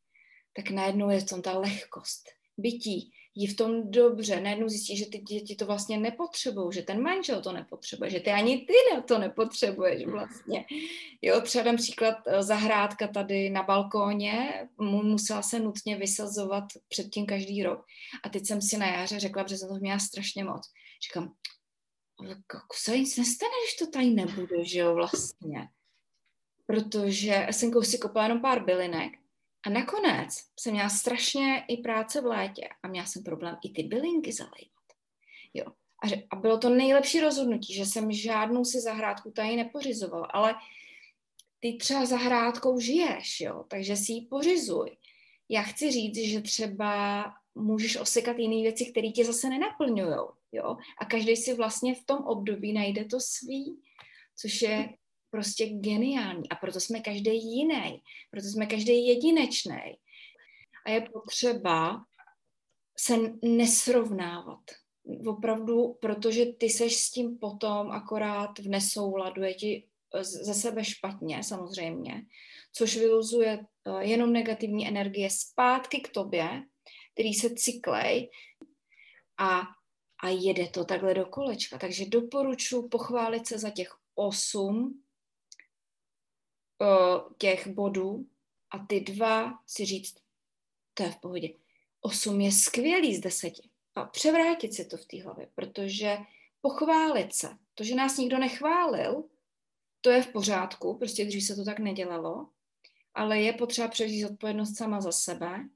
[0.54, 2.24] tak najednou je v tom ta lehkost,
[2.58, 7.02] bytí, jí v tom dobře, najednou zjistí, že ty děti to vlastně nepotřebují, že ten
[7.02, 8.74] manžel to nepotřebuje, že ty ani ty
[9.08, 10.66] to nepotřebuješ vlastně.
[11.22, 17.64] Jo, třeba dám příklad eh, zahrádka tady na balkóně, musela se nutně vysazovat předtím každý
[17.64, 17.86] rok.
[18.24, 20.62] A teď jsem si na jaře řekla, protože jsem to měla strašně moc.
[21.08, 21.34] Říkám,
[22.20, 25.68] ale jako se nic nestane, když to tady nebude, že jo, vlastně
[26.66, 29.14] protože jsem si kopala jenom pár bylinek
[29.66, 33.84] a nakonec jsem měla strašně i práce v létě a měla jsem problém i ty
[33.84, 34.86] bylinky zalejvat.
[35.54, 35.66] Jo.
[36.04, 40.56] A, že, a bylo to nejlepší rozhodnutí, že jsem žádnou si zahrádku tady nepořizovala, ale
[41.60, 44.98] ty třeba zahrádkou žiješ, jo, takže si ji pořizuj.
[45.50, 47.26] Já chci říct, že třeba
[47.56, 50.16] můžeš osekat jiné věci, které tě zase nenaplňují,
[50.52, 53.82] jo, a každý si vlastně v tom období najde to svý,
[54.36, 54.90] což je
[55.36, 59.98] prostě geniální a proto jsme každý jiný, proto jsme každý jedinečný.
[60.86, 62.06] A je potřeba
[63.00, 64.64] se nesrovnávat.
[65.28, 69.88] Opravdu, protože ty seš s tím potom akorát v nesouladu, je ti
[70.22, 72.22] ze sebe špatně samozřejmě,
[72.72, 76.64] což vyluzuje eh, jenom negativní energie zpátky k tobě,
[77.14, 78.30] který se cyklej
[79.38, 79.62] a,
[80.24, 81.78] a jede to takhle do kolečka.
[81.78, 85.02] Takže doporučuji pochválit se za těch osm
[87.38, 88.28] těch bodů,
[88.72, 90.16] a ty dva si říct,
[90.94, 91.50] to je v pohodě.
[92.02, 93.70] Osm je skvělý z deseti.
[93.96, 96.18] A převrátit si to v té hlavě, protože
[96.62, 99.24] pochválit se, to, že nás nikdo nechválil,
[100.02, 102.50] to je v pořádku, prostě dřív se to tak nedělalo,
[103.14, 105.70] ale je potřeba převzít odpovědnost sama za sebe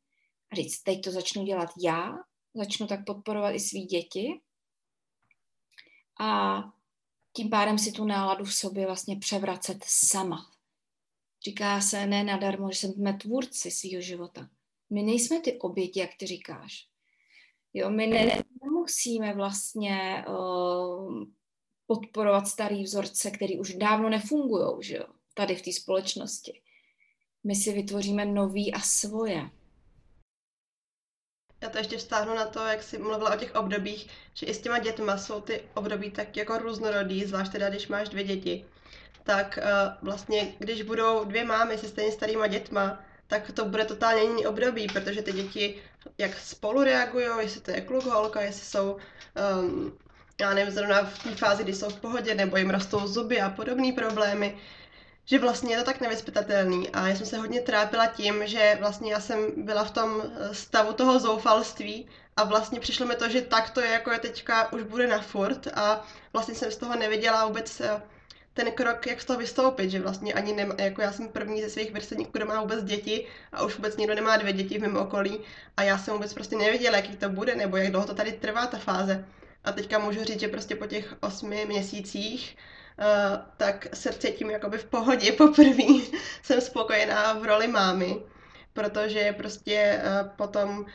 [0.51, 2.17] a říct, teď to začnu dělat já,
[2.53, 4.41] začnu tak podporovat i svý děti
[6.19, 6.61] a
[7.33, 10.51] tím pádem si tu náladu v sobě vlastně převracet sama.
[11.43, 14.49] Říká se ne nadarmo, že jsme tvůrci svého života.
[14.89, 16.87] My nejsme ty oběti, jak ty říkáš.
[17.73, 21.23] Jo, my ne, nemusíme vlastně uh,
[21.87, 26.61] podporovat starý vzorce, který už dávno nefungují, že jo, tady v té společnosti.
[27.43, 29.49] My si vytvoříme nový a svoje.
[31.61, 34.61] Já to ještě vztáhnu na to, jak jsi mluvila o těch obdobích, že i s
[34.61, 38.65] těma dětma jsou ty období tak jako různorodý, zvlášť teda, když máš dvě děti.
[39.29, 44.21] Tak uh, vlastně, když budou dvě mámy se stejně starýma dětma, tak to bude totálně
[44.21, 45.81] jiný období, protože ty děti
[46.17, 48.97] jak spolu reagují, jestli to je kluk, holka, jestli jsou,
[49.61, 49.97] um,
[50.41, 53.49] já nevím, zrovna v té fázi, kdy jsou v pohodě, nebo jim rostou zuby a
[53.49, 54.57] podobné problémy,
[55.25, 56.89] že vlastně je to tak nevyspytatelný.
[56.89, 60.55] A já jsem se hodně trápila tím, že vlastně já jsem byla v tom eh,
[60.55, 64.71] stavu toho zoufalství a vlastně přišlo mi to, že tak to je, jako je teďka,
[64.73, 68.01] už bude na furt a vlastně jsem z toho neviděla vůbec eh,
[68.53, 71.69] ten krok, jak z toho vystoupit, že vlastně ani nemá, jako já jsem první ze
[71.69, 74.97] svých vrstevníků, kdo má vůbec děti a už vůbec nikdo nemá dvě děti v mém
[74.97, 75.39] okolí
[75.77, 78.67] a já jsem vůbec prostě nevěděla, jaký to bude nebo jak dlouho to tady trvá
[78.67, 79.25] ta fáze.
[79.63, 82.57] A teďka můžu říct, že prostě po těch osmi měsících
[82.99, 85.83] uh, tak se cítím jakoby v pohodě poprvé.
[86.43, 88.17] jsem spokojená v roli mámy,
[88.73, 90.85] protože prostě uh, potom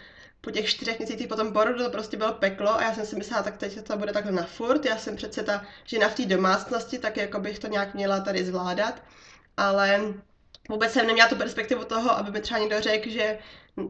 [0.45, 3.17] po těch čtyřech měsících po tom porodu to prostě bylo peklo a já jsem si
[3.17, 4.85] myslela, tak teď to bude takhle na furt.
[4.85, 8.45] Já jsem přece ta žena v té domácnosti, tak jako bych to nějak měla tady
[8.45, 9.03] zvládat,
[9.57, 10.15] ale
[10.69, 13.39] vůbec jsem neměla tu perspektivu toho, aby mi třeba někdo řekl, že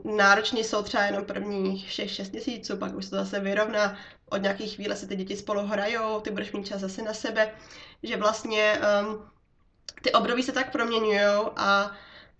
[0.05, 3.99] nároční jsou třeba jenom prvních 6-6 měsíců, pak už se to zase vyrovná,
[4.31, 7.51] od nějakých chvíle se ty děti spolu hrajou, ty budeš mít čas zase na sebe,
[8.03, 9.31] že vlastně um,
[10.03, 11.21] ty období se tak proměňují
[11.57, 11.91] a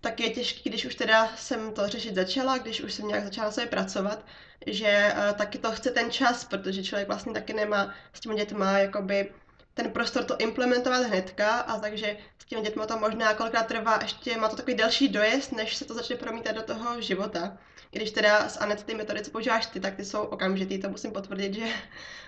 [0.05, 3.51] tak je těžký, když už teda jsem to řešit začala, když už jsem nějak začala
[3.51, 4.25] sebe pracovat,
[4.67, 8.79] že uh, taky to chce ten čas, protože člověk vlastně taky nemá s těmi dětma
[8.79, 9.31] jakoby
[9.73, 14.37] ten prostor to implementovat hnedka a takže s těmi dětmi to možná kolikrát trvá, ještě
[14.37, 17.57] má to takový delší dojezd, než se to začne promítat do toho života.
[17.91, 21.11] Když teda s Anet ty metody, co používáš ty, tak ty jsou okamžitý, to musím
[21.11, 21.65] potvrdit, že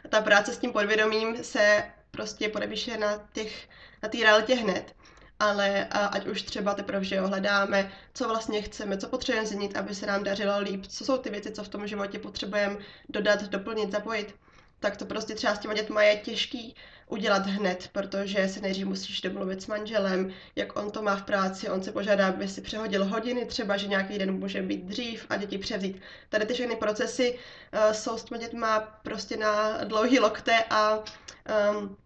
[0.10, 3.70] ta práce s tím podvědomím se prostě podepíše na těch,
[4.04, 4.94] na té realitě hned
[5.40, 9.96] ale ať už třeba teprve, že jo, hledáme, co vlastně chceme, co potřebujeme změnit, aby
[9.96, 12.78] se nám dařilo líp, co jsou ty věci, co v tom životě potřebujeme
[13.10, 14.36] dodat, doplnit, zapojit,
[14.80, 16.76] tak to prostě třeba s těma dětma je těžký
[17.08, 21.70] udělat hned, protože se nejdřív musíš domluvit s manželem, jak on to má v práci,
[21.70, 25.38] on se požádá, aby si přehodil hodiny, třeba, že nějaký den může být dřív a
[25.38, 26.02] děti převzít.
[26.30, 27.40] Tady ty všechny procesy
[27.74, 31.98] uh, jsou s těma dětma prostě na dlouhý lokte a um,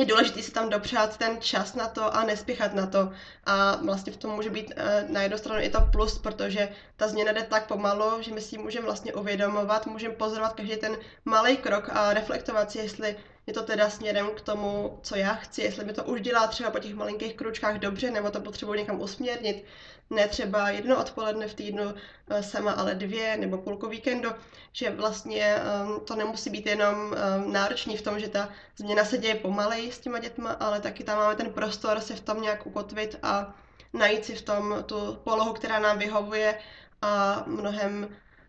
[0.00, 3.12] je důležité si tam dopřát ten čas na to a nespěchat na to.
[3.46, 7.08] A vlastně v tom může být uh, na jednu stranu i to plus, protože ta
[7.08, 11.56] změna jde tak pomalu, že my si můžeme vlastně uvědomovat, můžeme pozorovat každý ten malý
[11.56, 15.84] krok a reflektovat si, jestli je to teda směrem k tomu, co já chci, jestli
[15.84, 19.64] mi to už dělá třeba po těch malinkých kručkách dobře, nebo to potřebuji někam usměrnit.
[20.10, 21.94] Ne třeba jedno odpoledne v týdnu
[22.30, 24.30] eh, sama, ale dvě, nebo půlku víkendu,
[24.72, 29.18] že vlastně um, to nemusí být jenom um, náročný v tom, že ta změna se
[29.18, 32.66] děje pomalej s těma dětma, ale taky tam máme ten prostor se v tom nějak
[32.66, 33.54] ukotvit a
[33.92, 36.58] najít si v tom tu polohu, která nám vyhovuje
[37.02, 38.08] a mnohem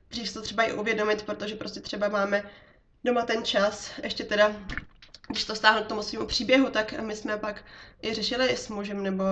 [0.09, 2.43] dřív to třeba i uvědomit, protože prostě třeba máme
[3.03, 4.51] doma ten čas, ještě teda
[5.29, 7.63] když to stáhnu k tomu svým příběhu, tak my jsme pak
[8.01, 9.23] i řešili s mužem nebo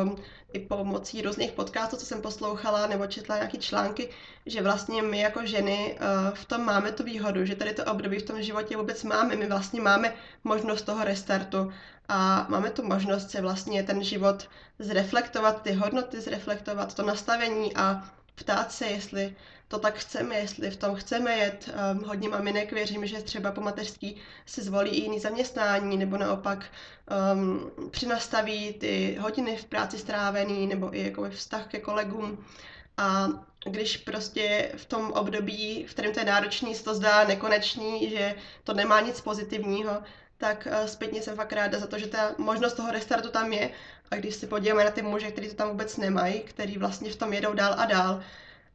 [0.53, 4.09] i pomocí různých podcastů, co jsem poslouchala nebo četla nějaké články,
[4.45, 8.19] že vlastně my jako ženy uh, v tom máme tu výhodu, že tady to období
[8.19, 9.35] v tom životě vůbec máme.
[9.35, 11.71] My vlastně máme možnost toho restartu
[12.09, 18.03] a máme tu možnost se vlastně ten život zreflektovat, ty hodnoty zreflektovat, to nastavení a
[18.37, 19.35] ptát se, jestli
[19.67, 21.69] to tak chceme, jestli v tom chceme jet.
[21.91, 24.15] Um, hodně maminek věřím, že třeba po mateřský
[24.45, 26.65] si zvolí i jiný zaměstnání, nebo naopak
[27.33, 32.45] um, přinastaví ty hodiny v práci strávený, nebo i jako vztah ke kolegům.
[32.97, 33.27] A
[33.65, 38.35] když prostě v tom období, v kterém to je náročný, se to zdá nekonečný, že
[38.63, 39.91] to nemá nic pozitivního,
[40.37, 43.69] tak uh, zpětně jsem fakt ráda za to, že ta možnost toho restartu tam je.
[44.11, 47.15] A když si podíváme na ty muže, kteří to tam vůbec nemají, který vlastně v
[47.15, 48.23] tom jedou dál a dál,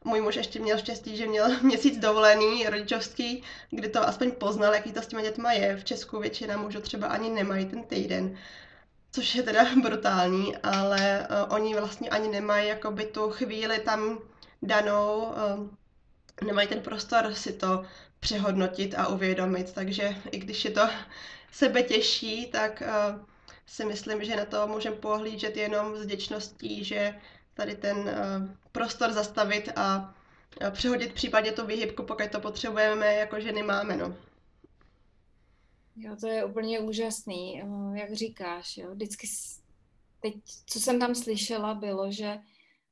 [0.05, 4.93] můj muž ještě měl štěstí, že měl měsíc dovolený rodičovský, kdy to aspoň poznal, jaký
[4.93, 5.77] to s těma dětma je.
[5.77, 8.37] V Česku většina mužů třeba ani nemají ten týden.
[9.13, 14.19] což je teda brutální, ale uh, oni vlastně ani nemají jakoby tu chvíli tam
[14.63, 15.67] danou, uh,
[16.47, 17.85] nemají ten prostor si to
[18.21, 20.89] přehodnotit a uvědomit, takže i když je to
[21.53, 23.21] sebe těžší, tak uh,
[23.67, 27.21] si myslím, že na to můžeme pohlížet jenom s vděčností, že
[27.55, 30.15] tady ten uh, prostor zastavit a
[30.61, 34.17] uh, přehodit případně tu výhybku, pokud to potřebujeme, jako ženy máme, no.
[35.97, 37.63] Jo, to je úplně úžasný,
[37.95, 38.91] jak říkáš, jo.
[38.95, 39.27] Vždycky,
[40.21, 40.35] teď,
[40.67, 42.39] co jsem tam slyšela, bylo, že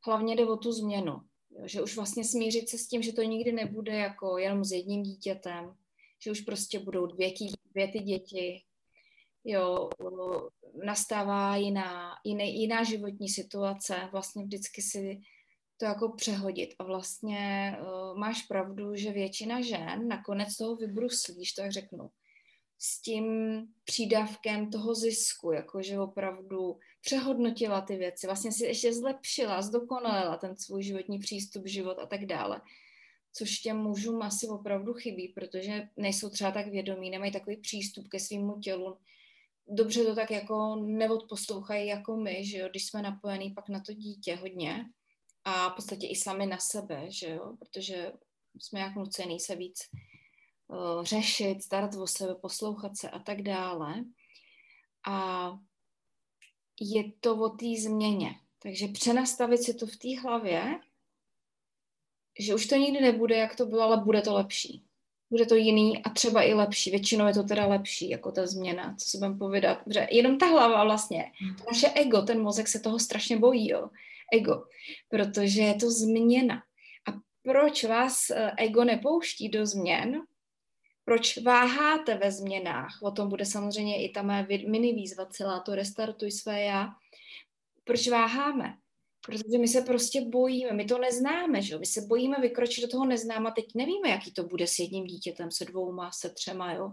[0.07, 1.21] hlavně jde o tu změnu.
[1.51, 4.73] Jo, že už vlastně smířit se s tím, že to nikdy nebude jako jenom s
[4.73, 5.75] jedním dítětem,
[6.23, 7.33] že už prostě budou dvě,
[7.73, 8.62] dvě ty děti,
[9.45, 9.89] jo,
[10.85, 15.21] nastává jiná, jiný, jiná životní situace, vlastně vždycky si
[15.77, 16.75] to jako přehodit.
[16.79, 22.11] A vlastně uh, máš pravdu, že většina žen nakonec toho vybruslíš, to jak řeknu,
[22.79, 23.27] s tím
[23.85, 30.83] přídavkem toho zisku, jakože opravdu přehodnotila ty věci, vlastně si ještě zlepšila, zdokonalila ten svůj
[30.83, 32.61] životní přístup, život a tak dále.
[33.33, 38.20] Což těm mužům asi opravdu chybí, protože nejsou třeba tak vědomí, nemají takový přístup ke
[38.20, 38.99] svýmu tělu,
[39.68, 43.93] dobře to tak jako neodposlouchají jako my, že jo, když jsme napojení pak na to
[43.93, 44.85] dítě hodně
[45.45, 48.12] a v podstatě i sami na sebe, že jo, protože
[48.59, 49.81] jsme jak nucený se víc
[50.68, 54.05] uh, řešit, starat o sebe, poslouchat se a tak dále.
[55.09, 55.51] A
[56.81, 58.31] je to o té změně.
[58.62, 60.81] Takže přenastavit si to v té hlavě,
[62.41, 64.84] že už to nikdy nebude, jak to bylo, ale bude to lepší
[65.30, 66.91] bude to jiný a třeba i lepší.
[66.91, 69.78] Většinou je to teda lepší, jako ta změna, co se budeme povědat.
[69.84, 73.91] Protože jenom ta hlava vlastně, to naše ego, ten mozek se toho strašně bojí, jo.
[74.32, 74.64] Ego,
[75.09, 76.62] protože je to změna.
[77.09, 77.12] A
[77.43, 80.22] proč vás eh, ego nepouští do změn?
[81.05, 82.99] Proč váháte ve změnách?
[83.03, 86.88] O tom bude samozřejmě i ta mé mini výzva celá, to restartuj své já.
[87.84, 88.74] Proč váháme?
[89.27, 91.79] Protože my se prostě bojíme, my to neznáme, že?
[91.79, 95.51] my se bojíme vykročit do toho neznáma, teď nevíme, jaký to bude s jedním dítětem,
[95.51, 96.93] se dvouma, se třema, jo.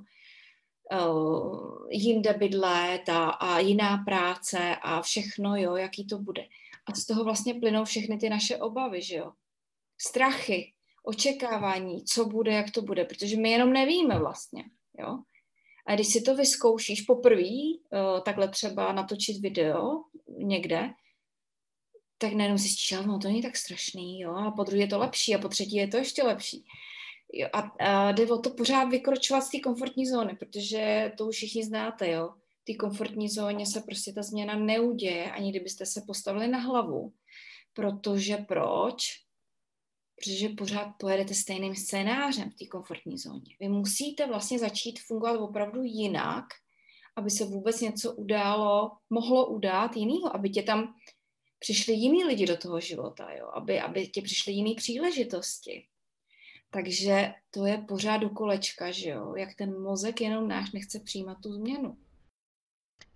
[0.91, 6.41] Uh, jinde bydlet a, a jiná práce a všechno, jo, jaký to bude.
[6.85, 9.31] A z toho vlastně plynou všechny ty naše obavy, že jo.
[9.97, 10.73] Strachy,
[11.03, 14.63] očekávání, co bude, jak to bude, protože my jenom nevíme vlastně,
[14.99, 15.19] jo.
[15.85, 20.03] A když si to vyzkoušíš poprvé, uh, takhle třeba natočit video
[20.37, 20.89] někde,
[22.17, 24.99] tak najednou si že no to není tak strašný, jo, a po druhé je to
[24.99, 26.65] lepší a po třetí je to ještě lepší.
[27.33, 31.35] Jo, a, a jde o to pořád vykročovat z té komfortní zóny, protože to už
[31.35, 32.29] všichni znáte, jo.
[32.61, 37.13] V té komfortní zóně se prostě ta změna neuděje, ani kdybyste se postavili na hlavu.
[37.73, 39.07] Protože proč?
[40.15, 43.55] Protože pořád pojedete stejným scénářem v té komfortní zóně.
[43.59, 46.45] Vy musíte vlastně začít fungovat opravdu jinak,
[47.15, 50.93] aby se vůbec něco událo, mohlo udát jinýho, aby tě tam
[51.59, 53.49] přišli jiní lidi do toho života, jo?
[53.53, 55.87] Aby, aby tě přišly jiné příležitosti.
[56.69, 59.35] Takže to je pořád do kolečka, že jo?
[59.35, 61.97] Jak ten mozek jenom náš nechce přijímat tu změnu.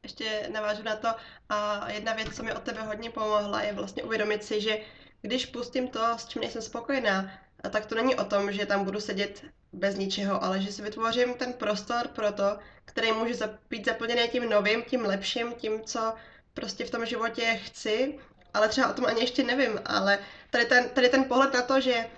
[0.03, 1.07] Ještě navážu na to
[1.49, 4.85] a jedna věc, co mi od tebe hodně pomohla, je vlastně uvědomit si, že
[5.21, 7.31] když pustím to, s čím nejsem spokojená,
[7.71, 11.33] tak to není o tom, že tam budu sedět bez ničeho, ale že si vytvořím
[11.33, 13.35] ten prostor pro to, který může
[13.69, 16.13] být zaplněný tím novým, tím lepším, tím, co
[16.53, 18.19] prostě v tom životě chci
[18.53, 21.81] ale třeba o tom ani ještě nevím, ale tady ten, tady ten pohled na to,
[21.81, 22.09] že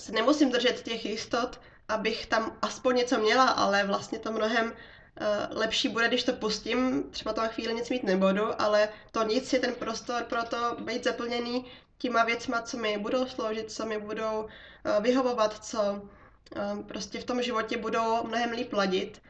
[0.00, 5.58] se nemusím držet těch jistot, abych tam aspoň něco měla, ale vlastně to mnohem uh,
[5.58, 9.52] lepší bude, když to pustím, třeba to na chvíli nic mít nebudu, ale to nic
[9.52, 11.64] je ten prostor pro to být zaplněný
[11.98, 17.24] těma věcma, co mi budou sloužit, co mi budou uh, vyhovovat, co uh, prostě v
[17.24, 19.20] tom životě budou mnohem líp ladit.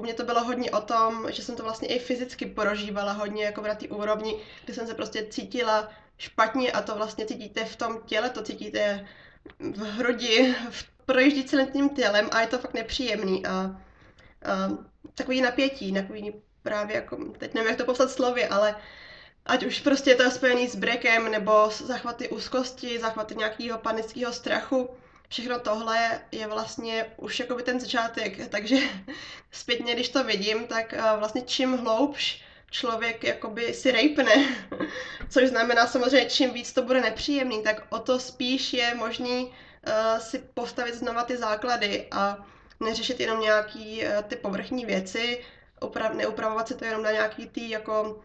[0.00, 3.44] U mě to bylo hodně o tom, že jsem to vlastně i fyzicky prožívala hodně
[3.44, 5.88] jako na té úrovni, kdy jsem se prostě cítila
[6.18, 9.06] špatně a to vlastně cítíte v tom těle, to cítíte
[9.58, 13.76] v hrudi, v, projíždí celým tím tělem a je to fakt nepříjemný a, a
[15.14, 18.76] takový napětí, takový právě jako, teď nevím, jak to popsat slovy, ale
[19.46, 24.90] ať už prostě je to spojený s brekem nebo zachvaty úzkosti, zachvaty nějakého panického strachu,
[25.30, 28.76] všechno tohle je vlastně už jakoby ten začátek, takže
[29.50, 34.56] zpětně, když to vidím, tak eh, vlastně čím hloubš člověk jakoby si rejpne,
[35.28, 40.18] což znamená samozřejmě, čím víc to bude nepříjemný, tak o to spíš je možný uh,
[40.18, 42.46] si postavit znova ty základy a
[42.80, 45.44] neřešit jenom nějaký uh, ty povrchní věci,
[45.80, 48.22] uprav, neupravovat si to jenom na nějaký ty jako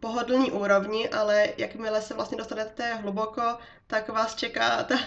[0.00, 3.42] pohodlný úrovni, ale jakmile se vlastně dostanete hluboko,
[3.86, 4.98] tak vás čeká ta,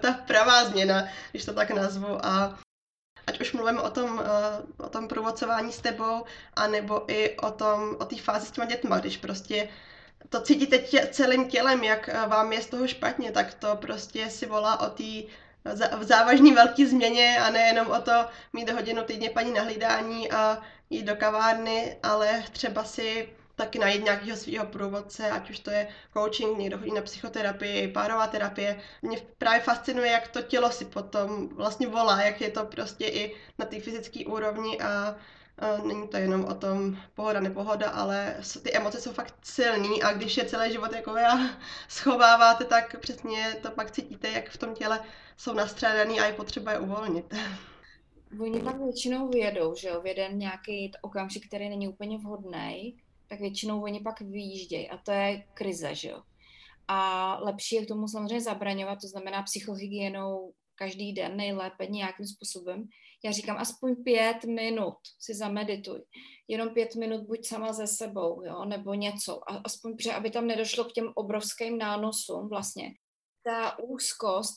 [0.00, 2.26] ta pravá změna, když to tak nazvu.
[2.26, 2.58] A
[3.26, 7.50] ať už už mluvím o tom, uh, o tom provocování s tebou, anebo i o
[7.50, 9.68] tom, o té fázi s těma dětma, když prostě
[10.28, 14.30] to cítíte tě, celým tělem, jak uh, vám je z toho špatně, tak to prostě
[14.30, 15.22] si volá o té
[15.74, 20.62] v závažný velký změně a nejenom o to mít hodinu týdně paní na hlídání a
[20.90, 25.88] jít do kavárny, ale třeba si taky najít nějakého svého průvodce, ať už to je
[26.12, 28.80] coaching, někdo chodí na psychoterapii, párová terapie.
[29.02, 33.36] Mě právě fascinuje, jak to tělo si potom vlastně volá, jak je to prostě i
[33.58, 35.16] na té fyzické úrovni a
[35.86, 40.36] není to jenom o tom pohoda, nepohoda, ale ty emoce jsou fakt silný a když
[40.36, 41.38] je celý život jako já
[41.88, 45.00] schováváte, tak přesně to pak cítíte, jak v tom těle
[45.36, 47.34] jsou nastřádaný a je potřeba je uvolnit.
[48.40, 52.96] Oni pak většinou vyjedou, že jo, v jeden nějaký okamžik, který není úplně vhodný,
[53.28, 56.22] tak většinou oni pak vyjíždějí a to je krize, že jo.
[56.88, 62.84] A lepší je k tomu samozřejmě zabraňovat, to znamená psychohygienou každý den nejlépe nějakým způsobem.
[63.24, 66.02] Já říkám, aspoň pět minut si zamedituj.
[66.48, 69.50] Jenom pět minut buď sama ze sebou, jo, nebo něco.
[69.50, 72.94] A aspoň, pře, aby tam nedošlo k těm obrovským nánosům vlastně.
[73.44, 74.56] Ta úzkost,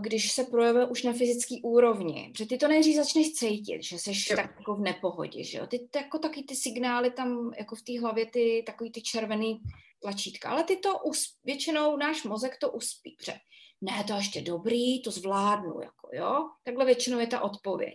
[0.00, 4.10] když se projevuje už na fyzické úrovni, že ty to nejdřív začneš cítit, že jsi
[4.10, 4.36] jo.
[4.36, 5.66] tak jako v nepohodě, že jo.
[5.66, 9.60] Ty jako taky ty signály tam jako v té hlavě, ty takový ty červený
[10.02, 13.38] tlačítka, ale ty to us, většinou náš mozek to uspí, protože
[13.80, 16.48] ne, to ještě dobrý, to zvládnu, jako jo.
[16.64, 17.94] Takhle většinou je ta odpověď.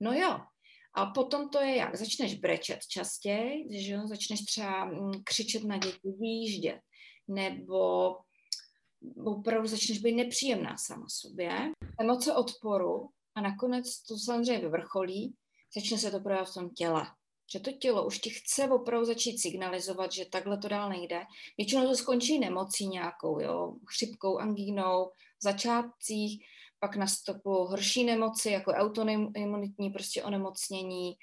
[0.00, 0.40] No jo,
[0.94, 1.96] a potom to je jak?
[1.96, 4.06] Začneš brečet častěji, že jo?
[4.06, 6.80] začneš třeba mm, křičet na děti, výjíždět,
[7.28, 8.16] nebo
[9.24, 11.50] opravdu začneš být nepříjemná sama sobě.
[12.00, 15.34] Emoce odporu a nakonec to samozřejmě vyvrcholí,
[15.74, 17.06] začne se to projevovat v tom těle
[17.52, 21.22] že to tělo už ti chce opravdu začít signalizovat, že takhle to dál nejde.
[21.58, 25.10] Většinou to skončí nemocí nějakou, jo, chřipkou, angínou,
[25.42, 26.44] začátcích,
[26.80, 31.14] pak nastupují horší nemoci, jako autoimunitní prostě onemocnění, e,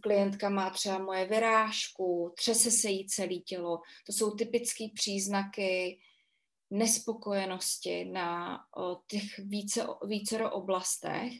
[0.00, 3.80] klientka má třeba moje vyrážku, třese se jí celé tělo.
[4.06, 5.98] To jsou typické příznaky
[6.70, 8.58] nespokojenosti na
[9.06, 11.32] těch více, vícero oblastech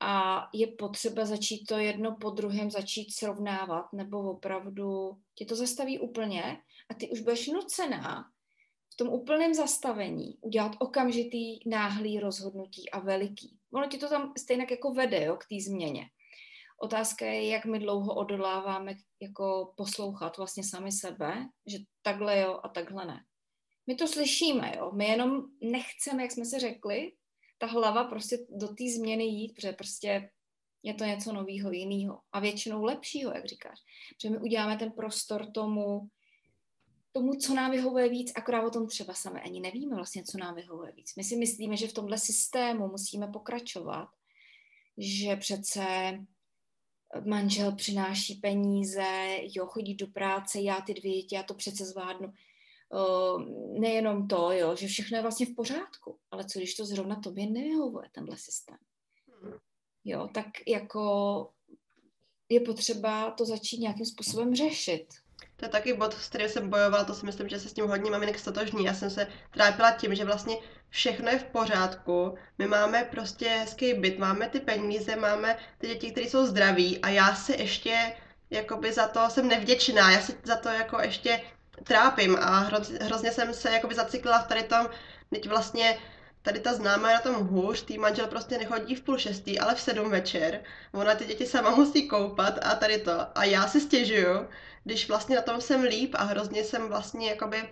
[0.00, 5.98] a je potřeba začít to jedno po druhém začít srovnávat, nebo opravdu tě to zastaví
[5.98, 6.58] úplně
[6.90, 8.30] a ty už budeš nucená
[8.92, 13.58] v tom úplném zastavení udělat okamžitý náhlý rozhodnutí a veliký.
[13.72, 16.06] Ono ti to tam stejně jako vede jo, k té změně.
[16.80, 22.68] Otázka je, jak my dlouho odoláváme jako poslouchat vlastně sami sebe, že takhle jo a
[22.68, 23.24] takhle ne.
[23.86, 27.12] My to slyšíme, jo, my jenom nechceme, jak jsme si řekli,
[27.58, 30.30] ta hlava prostě do té změny jít, protože prostě
[30.82, 33.78] je to něco nového, jiného a většinou lepšího, jak říkáš.
[34.16, 36.08] Protože my uděláme ten prostor tomu,
[37.12, 40.54] tomu, co nám vyhovuje víc, akorát o tom třeba sami ani nevíme vlastně, co nám
[40.54, 41.14] vyhovuje víc.
[41.16, 44.08] My si myslíme, že v tomhle systému musíme pokračovat,
[44.98, 45.84] že přece
[47.24, 52.32] manžel přináší peníze, jo, chodí do práce, já ty dvě děti, já to přece zvládnu
[53.80, 57.46] nejenom to, jo, že všechno je vlastně v pořádku, ale co když to zrovna tobě
[57.50, 58.76] nevyhovuje, tenhle systém.
[59.42, 59.58] Hmm.
[60.04, 61.50] Jo, tak jako
[62.48, 65.06] je potřeba to začít nějakým způsobem řešit.
[65.56, 67.86] To je taky bod, s kterým jsem bojovala, to si myslím, že se s tím
[67.86, 68.84] hodně maminek stotožní.
[68.84, 70.56] Já jsem se trápila tím, že vlastně
[70.88, 76.10] všechno je v pořádku, my máme prostě hezký byt, máme ty peníze, máme ty děti,
[76.10, 78.16] které jsou zdraví a já si ještě
[78.50, 81.40] jakoby za to jsem nevděčná, já si za to jako ještě
[81.84, 84.88] trápím a hrozně, hrozně jsem se jakoby zaciklila v tady tom,
[85.30, 85.98] teď vlastně
[86.42, 89.74] tady ta známá je na tom hůř, tý manžel prostě nechodí v půl šestý, ale
[89.74, 90.60] v sedm večer.
[90.92, 93.12] Ona ty děti sama musí koupat a tady to.
[93.34, 94.48] A já si stěžuju,
[94.84, 97.68] když vlastně na tom jsem líp a hrozně jsem vlastně jakoby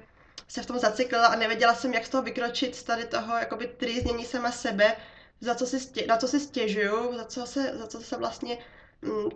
[0.48, 3.66] se v tom zaciklila a nevěděla jsem, jak z toho vykročit z tady toho jakoby
[3.66, 4.96] trýznění sama sebe,
[5.40, 8.58] za co si stě, na co si stěžuju, za co se, za co se vlastně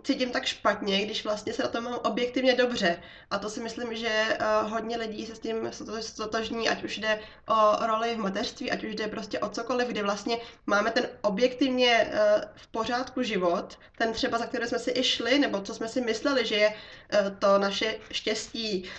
[0.03, 3.01] cítím tak špatně, když vlastně se na tom mám objektivně dobře.
[3.31, 7.19] A to si myslím, že uh, hodně lidí se s tím stotožní, ať už jde
[7.47, 12.07] o roli v mateřství, ať už jde prostě o cokoliv, kdy vlastně máme ten objektivně
[12.07, 15.87] uh, v pořádku život, ten třeba, za který jsme si i šli, nebo co jsme
[15.87, 18.89] si mysleli, že je uh, to naše štěstí,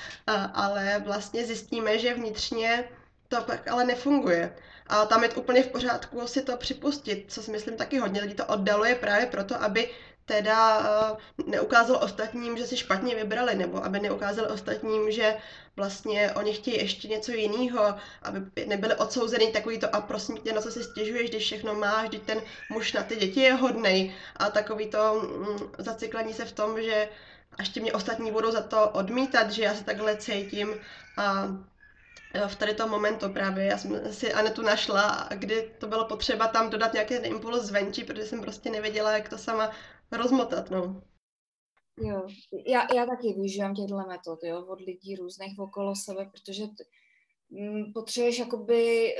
[0.55, 2.85] ale vlastně zjistíme, že vnitřně
[3.29, 4.55] to pak ale nefunguje.
[4.87, 8.21] A tam je to úplně v pořádku si to připustit, co si myslím taky hodně
[8.21, 9.91] lidí to oddaluje právě proto, aby
[10.31, 15.37] teda uh, neukázal ostatním, že si špatně vybrali, nebo aby neukázal ostatním, že
[15.77, 20.61] vlastně oni chtějí ještě něco jiného, aby nebyli odsouzený takový to a prosím tě, na
[20.61, 24.51] co si stěžuješ, když všechno máš, když ten muž na ty děti je hodnej a
[24.51, 27.09] takový to mm, zacyklení se v tom, že
[27.59, 30.75] až ti mě ostatní budou za to odmítat, že já se takhle cítím
[31.17, 31.49] a
[32.47, 33.65] v tady tom momentu právě.
[33.65, 38.25] Já jsem si Anetu našla, kdy to bylo potřeba tam dodat nějaký impuls zvenčí, protože
[38.25, 39.71] jsem prostě nevěděla, jak to sama
[40.13, 41.03] rozmotat, no.
[42.03, 42.27] Jo,
[42.67, 46.85] já, já taky využívám těchto metod, jo, od lidí různých okolo sebe, protože t-
[47.59, 49.15] m, potřebuješ jakoby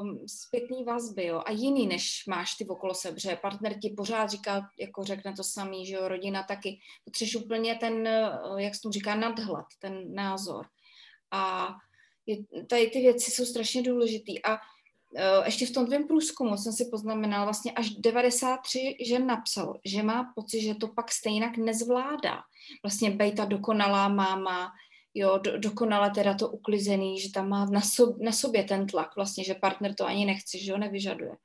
[0.00, 4.30] um, zpětný vazby, jo, a jiný, než máš ty okolo sebe, že partner ti pořád
[4.30, 8.08] říká, jako řekne to samý, že jo, rodina taky, potřebuješ úplně ten,
[8.56, 10.66] jak se tomu říká, nadhled, ten názor.
[11.30, 11.68] A
[12.26, 12.36] je,
[12.66, 14.58] tady ty věci jsou strašně důležitý a
[15.44, 20.32] ještě v tom tvém průzkumu jsem si poznamenala, vlastně až 93 žen napsal, že má
[20.34, 22.42] pocit, že to pak stejnak nezvládá.
[22.82, 24.72] Vlastně bej ta dokonalá máma,
[25.14, 29.16] jo, do, dokonale teda to uklizený, že tam má na, sob, na sobě ten tlak
[29.16, 31.36] vlastně, že partner to ani nechce, že ho nevyžaduje.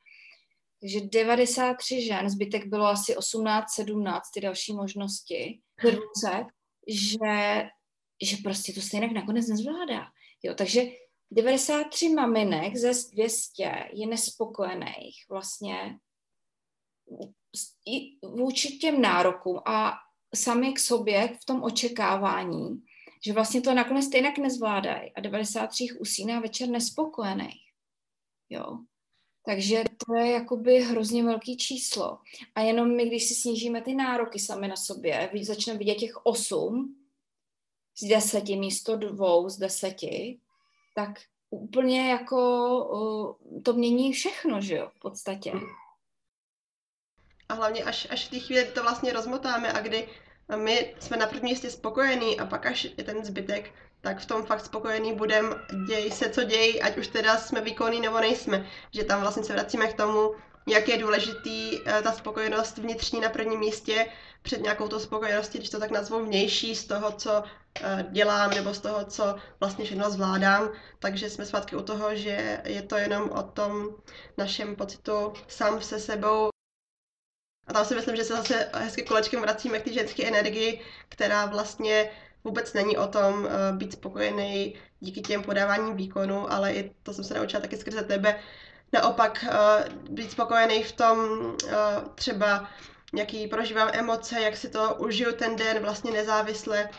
[0.81, 5.59] Takže 93 žen, zbytek bylo asi 18, 17, ty další možnosti,
[6.87, 7.63] že,
[8.23, 10.05] že prostě to stejně nakonec nezvládá.
[10.43, 10.81] Jo, takže
[11.31, 15.99] 93 maminek ze 200 je nespokojených vlastně
[18.23, 19.93] vůči těm nárokům a
[20.35, 22.83] sami k sobě v tom očekávání,
[23.25, 27.71] že vlastně to nakonec stejně nezvládají a 93 usíná večer nespokojených.
[28.49, 28.79] Jo.
[29.45, 32.19] Takže to je jakoby hrozně velký číslo.
[32.55, 36.95] A jenom my, když si snížíme ty nároky sami na sobě, začneme vidět těch 8,
[37.99, 40.39] z deseti místo dvou z deseti,
[40.95, 41.09] tak
[41.49, 42.37] úplně jako
[42.85, 45.53] uh, to mění všechno, že jo, v podstatě.
[47.49, 50.07] A hlavně až, až v té chvíli to vlastně rozmotáme a kdy
[50.55, 54.45] my jsme na prvním místě spokojení a pak až je ten zbytek, tak v tom
[54.45, 55.55] fakt spokojený budem,
[55.87, 58.65] děj se, co děj, ať už teda jsme výkonní nebo nejsme.
[58.93, 60.35] Že tam vlastně se vracíme k tomu,
[60.69, 64.07] jak je důležitý uh, ta spokojenost vnitřní na prvním místě
[64.41, 68.73] před nějakou to spokojeností, když to tak nazvu vnější z toho, co uh, dělám nebo
[68.73, 70.69] z toho, co vlastně všechno zvládám.
[70.99, 73.89] Takže jsme zpátky u toho, že je to jenom o tom
[74.37, 76.49] našem pocitu sám se sebou.
[77.67, 81.45] A tam si myslím, že se zase hezky kolečkem vracíme k té ženské energii, která
[81.45, 82.11] vlastně
[82.43, 87.23] vůbec není o tom uh, být spokojený díky těm podáváním výkonu, ale i to jsem
[87.23, 88.39] se naučila taky skrze tebe,
[88.93, 91.71] naopak uh, být spokojený v tom uh,
[92.15, 92.69] třeba,
[93.13, 96.89] jaký prožívám emoce, jak si to užiju ten den vlastně nezávisle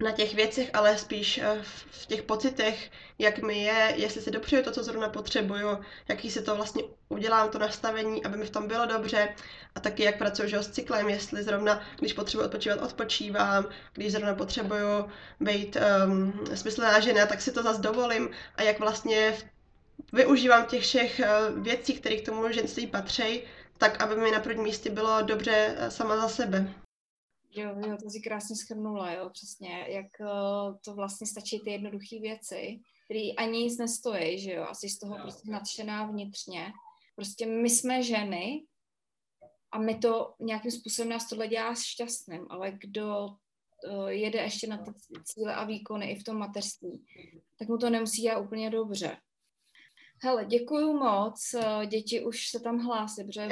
[0.00, 4.62] na těch věcech, ale spíš uh, v těch pocitech, jak mi je, jestli si dopřeju
[4.62, 8.68] to, co zrovna potřebuju, jaký si to vlastně udělám, to nastavení, aby mi v tom
[8.68, 9.28] bylo dobře.
[9.74, 15.10] A taky jak pracuji s cyklem, jestli zrovna, když potřebuji odpočívat, odpočívám, když zrovna potřebuju
[15.40, 18.30] být um, smyslná žena, tak si to zase dovolím.
[18.56, 19.44] A jak vlastně v
[20.12, 23.42] využívám těch všech eh, věcí, které k tomu ženství patří,
[23.78, 26.74] tak aby mi na prvním místě bylo dobře eh, sama za sebe.
[27.52, 32.20] Jo, jo, to si krásně schrnula, jo, přesně, jak uh, to vlastně stačí ty jednoduché
[32.20, 36.72] věci, které ani nic nestojí, že jo, asi z toho prostě nadšená vnitřně.
[37.16, 38.64] Prostě my jsme ženy
[39.72, 43.28] a my to nějakým způsobem nás tohle dělá šťastným, ale kdo
[44.08, 44.92] jede ještě na ty
[45.24, 47.06] cíle a výkony i v tom mateřství,
[47.58, 49.16] tak mu to nemusí dělat úplně dobře.
[50.22, 51.54] Hele, děkuju moc.
[51.54, 53.48] Eh, děti už se tam hlásí, protože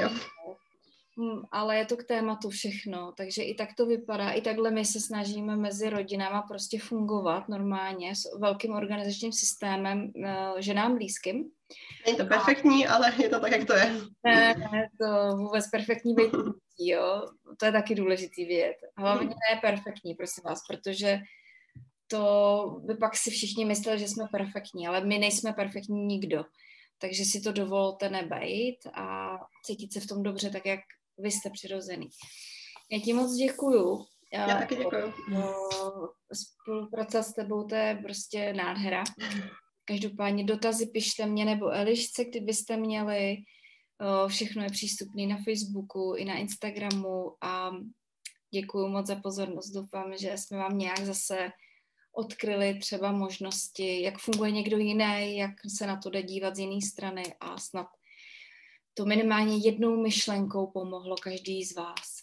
[1.21, 4.31] hm, ale je to k tématu všechno, takže i tak to vypadá.
[4.31, 10.63] I takhle my se snažíme mezi rodinama prostě fungovat normálně s velkým organizačním systémem eh,
[10.63, 11.51] ženám blízkým.
[12.07, 14.01] Není to perfektní, ale je to tak, jak to je.
[14.25, 16.31] Ne, ne to vůbec perfektní být
[16.79, 17.23] jo.
[17.57, 18.77] To je taky důležitý věc.
[18.97, 21.21] Hlavně ne perfektní, prosím vás, protože
[22.11, 26.45] to by pak si všichni mysleli, že jsme perfektní, ale my nejsme perfektní nikdo.
[27.01, 29.29] Takže si to dovolte nebejt a
[29.65, 30.81] cítit se v tom dobře, tak jak
[31.19, 32.09] vy jste přirozený.
[32.93, 34.05] Já ti moc děkuju.
[34.33, 35.13] Já taky děkuju.
[36.33, 39.05] Spolupracovat s tebou, to je prostě nádhera.
[39.85, 43.37] Každopádně dotazy pište mě nebo Elišce, kdybyste měli.
[44.29, 47.71] Všechno je přístupné na Facebooku i na Instagramu a
[48.55, 49.71] děkuji moc za pozornost.
[49.71, 51.51] Doufám, že jsme vám nějak zase
[52.19, 56.81] odkryli třeba možnosti, jak funguje někdo jiný, jak se na to jde dívat z jiné
[56.83, 57.87] strany a snad
[58.95, 62.23] to minimálně jednou myšlenkou pomohlo každý z vás.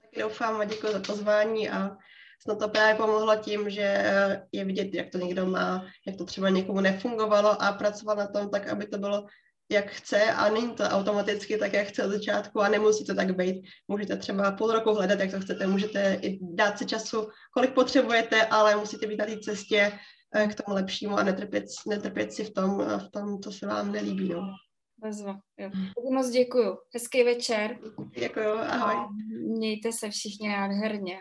[0.00, 1.96] Tak doufám a děkuji za pozvání a
[2.42, 4.04] snad to právě pomohlo tím, že
[4.52, 8.50] je vidět, jak to někdo má, jak to třeba někomu nefungovalo a pracoval na tom
[8.50, 9.26] tak, aby to bylo
[9.70, 13.36] jak chce a není to automaticky tak, jak chce od začátku a nemusí to tak
[13.36, 13.66] být.
[13.88, 18.46] Můžete třeba půl roku hledat, jak to chcete, můžete i dát si času, kolik potřebujete,
[18.46, 19.92] ale musíte být na té cestě
[20.34, 23.92] eh, k tomu lepšímu a netrpět, netrpět si v tom, v tom, co se vám
[23.92, 24.28] nelíbí.
[24.28, 24.40] No.
[24.98, 25.70] Bezva, jo.
[26.12, 26.76] Moc děkuju.
[26.94, 27.78] Hezký večer.
[28.18, 28.94] Děkuju, ahoj.
[29.56, 31.18] Mějte se všichni nádherně.